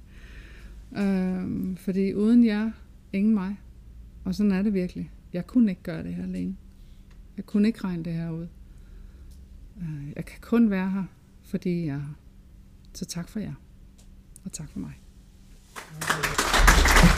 Øhm, 0.98 1.78
fordi 1.78 2.14
uden 2.14 2.46
jer, 2.46 2.72
ingen 3.14 3.34
mig. 3.34 3.60
Og 4.24 4.36
sådan 4.36 4.52
er 4.52 4.62
det 4.62 4.74
virkelig. 4.74 5.12
Jeg 5.34 5.48
kunne 5.48 5.72
ikke 5.72 5.84
gøre 5.84 6.04
det 6.04 6.16
her 6.16 6.24
alene. 6.24 6.56
Jeg 7.38 7.46
kunne 7.46 7.68
ikke 7.68 7.84
regne 7.84 8.04
det 8.04 8.14
her 8.14 8.32
ud. 8.32 8.48
Øh, 9.82 10.14
jeg 10.16 10.26
kan 10.26 10.40
kun 10.42 10.70
være 10.70 10.92
her, 10.92 11.04
fordi 11.44 11.86
jeg 11.86 11.96
er 11.96 12.00
her. 12.00 12.16
Så 12.94 13.06
tak 13.06 13.30
for 13.30 13.40
jer. 13.40 13.54
Og 14.46 14.52
tak 14.52 14.70
for 14.70 14.80
mig. 14.80 14.94
Thank 15.88 17.10
you. 17.10 17.15